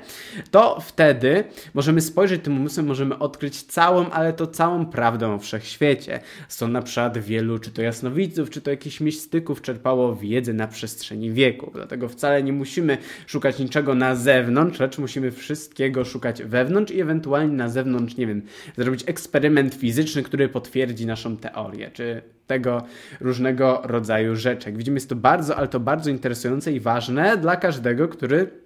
to 0.51 0.81
wtedy 0.81 1.45
możemy 1.75 2.01
spojrzeć 2.01 2.45
tym 2.45 2.57
umysłem, 2.61 2.87
możemy 2.87 3.19
odkryć 3.19 3.63
całą, 3.63 4.11
ale 4.11 4.33
to 4.33 4.47
całą 4.47 4.87
prawdę 4.87 5.35
o 5.35 5.39
wszechświecie. 5.39 6.21
Stąd 6.49 6.73
na 6.73 6.83
przykład 6.83 6.92
przykład 6.93 7.19
wielu, 7.19 7.59
czy 7.59 7.71
to 7.71 7.83
jasnowidzów, 7.83 8.51
czy 8.51 8.61
to 8.61 8.71
jakichś 8.71 9.01
mistyków 9.01 9.63
czerpało 9.63 10.17
wiedzę 10.17 10.53
na 10.53 10.69
przestrzeni 10.69 11.31
wieków. 11.31 11.75
Dlatego 11.75 12.09
wcale 12.09 12.43
nie 12.43 12.53
musimy 12.53 12.99
szukać 13.27 13.59
niczego 13.59 13.95
na 13.95 14.15
zewnątrz, 14.15 14.81
lecz 14.81 14.99
musimy 14.99 15.31
wszystkiego 15.31 16.05
szukać 16.05 16.43
wewnątrz 16.43 16.93
i 16.93 17.01
ewentualnie 17.01 17.57
na 17.57 17.69
zewnątrz, 17.69 18.17
nie 18.17 18.27
wiem, 18.27 18.43
zrobić 18.77 19.05
eksperyment 19.07 19.75
fizyczny, 19.75 20.23
który 20.23 20.49
potwierdzi 20.49 21.07
naszą 21.07 21.37
teorię, 21.37 21.91
czy 21.93 22.23
tego 22.47 22.83
różnego 23.21 23.81
rodzaju 23.85 24.37
rzeczy. 24.37 24.69
Jak 24.69 24.79
widzimy, 24.79 24.97
jest 24.97 25.09
to 25.09 25.17
bardzo, 25.17 25.57
ale 25.57 25.69
to 25.69 25.81
bardzo 25.81 26.11
interesujące 26.11 26.73
i 26.73 26.81
ważne 26.81 27.37
dla 27.37 27.57
każdego, 27.57 28.09
który 28.09 28.62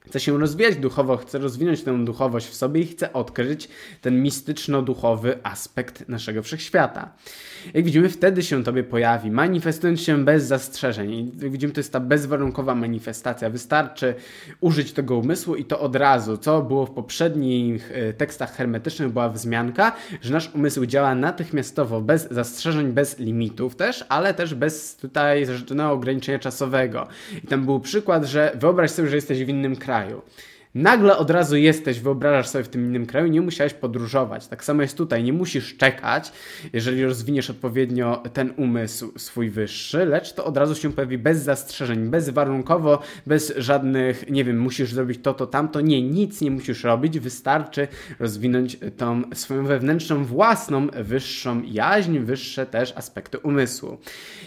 chce 0.00 0.20
się 0.20 0.38
rozwijać 0.38 0.76
duchowo, 0.76 1.16
chce 1.16 1.38
rozwinąć 1.38 1.82
tę 1.82 2.04
duchowość 2.04 2.46
w 2.46 2.54
sobie 2.54 2.80
i 2.80 2.86
chce 2.86 3.12
odkryć 3.12 3.68
ten 4.00 4.22
mistyczno-duchowy 4.22 5.38
aspekt 5.42 6.08
naszego 6.08 6.42
wszechświata. 6.42 7.12
Jak 7.74 7.84
widzimy, 7.84 8.08
wtedy 8.08 8.42
się 8.42 8.64
tobie 8.64 8.84
pojawi, 8.84 9.30
manifestując 9.30 10.00
się 10.00 10.24
bez 10.24 10.44
zastrzeżeń. 10.44 11.32
Jak 11.42 11.52
widzimy, 11.52 11.72
to 11.72 11.80
jest 11.80 11.92
ta 11.92 12.00
bezwarunkowa 12.00 12.74
manifestacja. 12.74 13.50
Wystarczy 13.50 14.14
użyć 14.60 14.92
tego 14.92 15.16
umysłu 15.16 15.56
i 15.56 15.64
to 15.64 15.80
od 15.80 15.96
razu. 15.96 16.36
Co 16.36 16.62
było 16.62 16.86
w 16.86 16.90
poprzednich 16.90 17.92
e, 17.94 18.12
tekstach 18.12 18.56
hermetycznych, 18.56 19.08
była 19.08 19.28
wzmianka, 19.28 19.92
że 20.22 20.32
nasz 20.32 20.54
umysł 20.54 20.86
działa 20.86 21.14
natychmiastowo, 21.14 22.00
bez 22.00 22.30
zastrzeżeń, 22.30 22.92
bez 22.92 23.18
limitów 23.18 23.76
też, 23.76 24.04
ale 24.08 24.34
też 24.34 24.54
bez 24.54 24.96
tutaj 24.96 25.46
żadnego 25.46 25.90
ograniczenia 25.90 26.38
czasowego. 26.38 27.06
I 27.44 27.46
tam 27.46 27.64
był 27.64 27.80
przykład, 27.80 28.24
że 28.24 28.52
wyobraź 28.54 28.90
sobie, 28.90 29.08
że 29.08 29.16
jesteś 29.16 29.44
w 29.44 29.48
innym 29.48 29.76
kraju 29.76 29.89
kraju. 29.90 30.22
Nagle 30.74 31.16
od 31.16 31.30
razu 31.30 31.56
jesteś, 31.56 32.00
wyobrażasz 32.00 32.48
sobie 32.48 32.64
w 32.64 32.68
tym 32.68 32.84
innym 32.84 33.06
kraju, 33.06 33.26
nie 33.26 33.40
musiałeś 33.40 33.74
podróżować. 33.74 34.46
Tak 34.46 34.64
samo 34.64 34.82
jest 34.82 34.96
tutaj, 34.96 35.24
nie 35.24 35.32
musisz 35.32 35.76
czekać, 35.76 36.32
jeżeli 36.72 37.04
rozwiniesz 37.04 37.50
odpowiednio 37.50 38.22
ten 38.32 38.52
umysł 38.56 39.12
swój 39.18 39.50
wyższy, 39.50 40.04
lecz 40.04 40.32
to 40.32 40.44
od 40.44 40.56
razu 40.56 40.74
się 40.74 40.92
pojawi 40.92 41.18
bez 41.18 41.42
zastrzeżeń, 41.42 42.08
bezwarunkowo, 42.08 43.02
bez 43.26 43.52
żadnych, 43.56 44.30
nie 44.30 44.44
wiem, 44.44 44.58
musisz 44.58 44.92
zrobić 44.92 45.22
to, 45.22 45.34
to, 45.34 45.46
tamto. 45.46 45.80
Nie, 45.80 46.02
nic 46.02 46.40
nie 46.40 46.50
musisz 46.50 46.84
robić, 46.84 47.18
wystarczy 47.18 47.88
rozwinąć 48.20 48.76
tą 48.96 49.22
swoją 49.34 49.64
wewnętrzną, 49.64 50.24
własną, 50.24 50.86
wyższą 50.86 51.62
jaźń, 51.62 52.18
wyższe 52.18 52.66
też 52.66 52.92
aspekty 52.96 53.38
umysłu. 53.38 53.98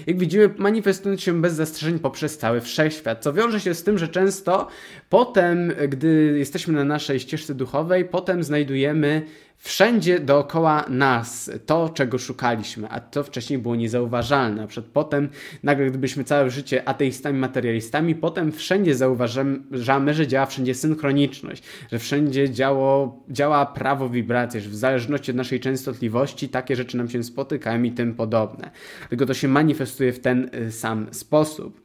Jak 0.08 0.18
widzimy, 0.18 0.50
manifestując 0.58 1.22
się 1.22 1.42
bez 1.42 1.54
zastrzeżeń 1.54 2.00
poprzez 2.00 2.38
cały 2.38 2.62
wszechświat, 2.62 3.24
co 3.24 3.34
wiąże 3.34 3.60
się 3.60 3.74
z 3.74 3.84
tym, 3.84 3.98
że 3.98 4.08
często 4.08 4.68
potem, 5.10 5.72
gdy 5.90 6.13
gdy 6.14 6.40
jesteśmy 6.40 6.74
na 6.74 6.84
naszej 6.84 7.20
ścieżce 7.20 7.56
duchowej, 7.56 8.06
potem 8.06 8.44
znajdujemy 8.44 9.22
wszędzie 9.58 10.20
dookoła 10.20 10.86
nas 10.90 11.52
to, 11.66 11.90
czego 11.90 12.18
szukaliśmy, 12.18 12.90
a 12.90 13.00
to 13.00 13.24
wcześniej 13.24 13.60
było 13.60 13.76
niezauważalne. 13.76 14.62
Na 14.62 14.68
przykład 14.68 14.92
potem, 14.94 15.30
nagle 15.64 15.86
gdybyśmy 15.86 16.24
całe 16.24 16.50
życie 16.50 16.88
ateistami, 16.88 17.40
materialistami, 17.40 18.16
potem 18.16 18.52
wszędzie 18.52 18.96
zauważamy, 18.96 20.14
że 20.14 20.28
działa 20.28 20.46
wszędzie 20.46 20.76
synchroniczność, 20.76 21.64
że 21.92 22.00
wszędzie 22.00 22.50
działo, 22.50 23.24
działa 23.30 23.66
prawo 23.66 24.10
wibracji, 24.10 24.62
że 24.62 24.70
w 24.70 24.76
zależności 24.76 25.32
od 25.32 25.38
naszej 25.38 25.60
częstotliwości 25.60 26.50
takie 26.50 26.76
rzeczy 26.76 26.98
nam 26.98 27.10
się 27.10 27.24
spotykają 27.24 27.84
i 27.84 27.92
tym 27.92 28.16
podobne. 28.16 28.72
Tylko 29.10 29.26
to 29.26 29.34
się 29.34 29.48
manifestuje 29.48 30.14
w 30.14 30.20
ten 30.20 30.50
y, 30.56 30.72
sam 30.72 31.08
sposób 31.12 31.83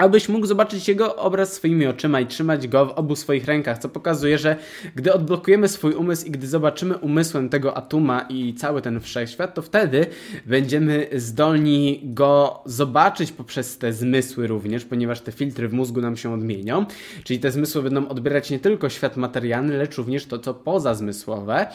abyś 0.00 0.28
mógł 0.28 0.46
zobaczyć 0.46 0.88
jego 0.88 1.16
obraz 1.16 1.52
swoimi 1.52 1.86
oczyma 1.86 2.20
i 2.20 2.26
trzymać 2.26 2.68
go 2.68 2.86
w 2.86 2.90
obu 2.90 3.16
swoich 3.16 3.44
rękach, 3.44 3.78
co 3.78 3.88
pokazuje, 3.88 4.38
że 4.38 4.56
gdy 4.94 5.12
odblokujemy 5.12 5.68
swój 5.68 5.92
umysł 5.92 6.26
i 6.26 6.30
gdy 6.30 6.46
zobaczymy 6.46 6.98
umysłem 6.98 7.48
tego 7.48 7.76
atuma 7.76 8.20
i 8.20 8.54
cały 8.54 8.82
ten 8.82 9.00
wszechświat, 9.00 9.54
to 9.54 9.62
wtedy 9.62 10.06
będziemy 10.46 11.06
zdolni 11.16 12.00
go 12.04 12.62
zobaczyć 12.66 13.32
poprzez 13.32 13.78
te 13.78 13.92
zmysły 13.92 14.46
również, 14.46 14.84
ponieważ 14.84 15.20
te 15.20 15.32
filtry 15.32 15.68
w 15.68 15.72
mózgu 15.72 16.00
nam 16.00 16.16
się 16.16 16.34
odmienią, 16.34 16.86
czyli 17.24 17.40
te 17.40 17.50
zmysły 17.50 17.82
będą 17.82 18.08
odbierać 18.08 18.50
nie 18.50 18.58
tylko 18.58 18.88
świat 18.88 19.16
materialny, 19.16 19.76
lecz 19.76 19.96
również 19.96 20.26
to, 20.26 20.38
co 20.38 20.54
pozazmysłowe, 20.54 21.66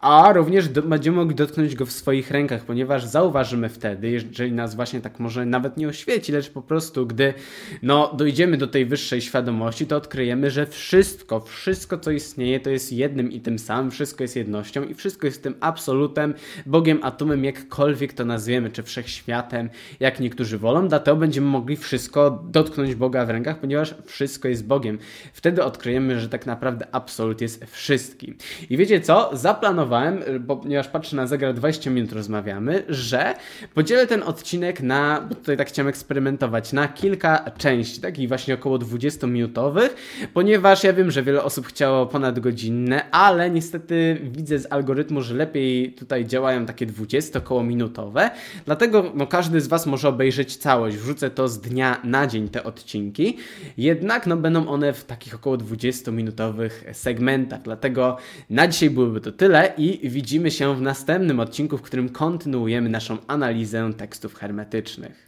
a 0.00 0.32
również 0.32 0.68
do, 0.68 0.82
będziemy 0.82 1.16
mogli 1.16 1.34
dotknąć 1.34 1.74
go 1.74 1.86
w 1.86 1.92
swoich 1.92 2.30
rękach, 2.30 2.64
ponieważ 2.64 3.04
zauważymy 3.04 3.68
wtedy, 3.68 4.10
jeżeli 4.10 4.52
nas 4.52 4.74
właśnie 4.74 5.00
tak 5.00 5.20
może 5.20 5.46
nawet 5.46 5.76
nie 5.76 5.88
oświeci, 5.88 6.32
lecz 6.32 6.50
po 6.50 6.62
prostu 6.62 7.06
gdy 7.06 7.34
no, 7.82 8.14
dojdziemy 8.16 8.56
do 8.56 8.66
tej 8.66 8.86
wyższej 8.86 9.20
świadomości, 9.20 9.86
to 9.86 9.96
odkryjemy, 9.96 10.50
że 10.50 10.66
wszystko, 10.66 11.40
wszystko 11.40 11.98
co 11.98 12.10
istnieje, 12.10 12.60
to 12.60 12.70
jest 12.70 12.92
jednym 12.92 13.32
i 13.32 13.40
tym 13.40 13.58
samym, 13.58 13.90
wszystko 13.90 14.24
jest 14.24 14.36
jednością 14.36 14.84
i 14.84 14.94
wszystko 14.94 15.26
jest 15.26 15.42
tym 15.42 15.54
absolutem, 15.60 16.34
Bogiem, 16.66 17.00
atomem, 17.02 17.44
jakkolwiek 17.44 18.12
to 18.12 18.24
nazwiemy, 18.24 18.70
czy 18.70 18.82
wszechświatem, 18.82 19.70
jak 20.00 20.20
niektórzy 20.20 20.58
wolą, 20.58 20.88
dlatego 20.88 21.16
będziemy 21.16 21.46
mogli 21.46 21.76
wszystko 21.76 22.44
dotknąć 22.50 22.94
Boga 22.94 23.26
w 23.26 23.30
rękach, 23.30 23.58
ponieważ 23.58 23.94
wszystko 24.04 24.48
jest 24.48 24.66
Bogiem. 24.66 24.98
Wtedy 25.32 25.64
odkryjemy, 25.64 26.20
że 26.20 26.28
tak 26.28 26.46
naprawdę 26.46 26.86
absolut 26.92 27.40
jest 27.40 27.64
wszystkim. 27.64 28.36
I 28.70 28.76
wiecie 28.76 29.00
co? 29.00 29.30
Zaplanowałem, 29.32 30.22
ponieważ 30.46 30.88
patrzę 30.88 31.16
na 31.16 31.26
zegar, 31.26 31.54
20 31.54 31.90
minut 31.90 32.12
rozmawiamy, 32.12 32.84
że 32.88 33.34
podzielę 33.74 34.06
ten 34.06 34.22
odcinek 34.22 34.82
na, 34.82 35.20
bo 35.28 35.34
tutaj 35.34 35.56
tak 35.56 35.68
chciałem 35.68 35.88
eksperymentować, 35.88 36.72
na 36.72 36.88
kilka 36.88 37.49
części, 37.58 38.00
takich 38.00 38.28
właśnie 38.28 38.54
około 38.54 38.78
20-minutowych, 38.78 39.88
ponieważ 40.34 40.84
ja 40.84 40.92
wiem, 40.92 41.10
że 41.10 41.22
wiele 41.22 41.42
osób 41.42 41.66
chciało 41.66 42.06
ponad 42.06 42.40
godzinne, 42.40 43.10
ale 43.10 43.50
niestety 43.50 44.20
widzę 44.22 44.58
z 44.58 44.72
algorytmu, 44.72 45.22
że 45.22 45.34
lepiej 45.34 45.92
tutaj 45.92 46.26
działają 46.26 46.66
takie 46.66 46.86
20 46.86 47.38
około 47.38 47.62
minutowe, 47.62 48.30
dlatego 48.66 49.12
no, 49.14 49.26
każdy 49.26 49.60
z 49.60 49.68
Was 49.68 49.86
może 49.86 50.08
obejrzeć 50.08 50.56
całość, 50.56 50.96
wrzucę 50.96 51.30
to 51.30 51.48
z 51.48 51.60
dnia 51.60 52.00
na 52.04 52.26
dzień 52.26 52.48
te 52.48 52.64
odcinki, 52.64 53.36
jednak 53.76 54.26
no, 54.26 54.36
będą 54.36 54.68
one 54.68 54.92
w 54.92 55.04
takich 55.04 55.34
około 55.34 55.56
20-minutowych 55.56 56.70
segmentach, 56.92 57.62
dlatego 57.62 58.16
na 58.50 58.68
dzisiaj 58.68 58.90
byłoby 58.90 59.20
to 59.20 59.32
tyle 59.32 59.72
i 59.76 60.10
widzimy 60.10 60.50
się 60.50 60.76
w 60.76 60.82
następnym 60.82 61.40
odcinku, 61.40 61.78
w 61.78 61.82
którym 61.82 62.08
kontynuujemy 62.08 62.88
naszą 62.88 63.18
analizę 63.26 63.92
tekstów 63.96 64.34
hermetycznych. 64.34 65.12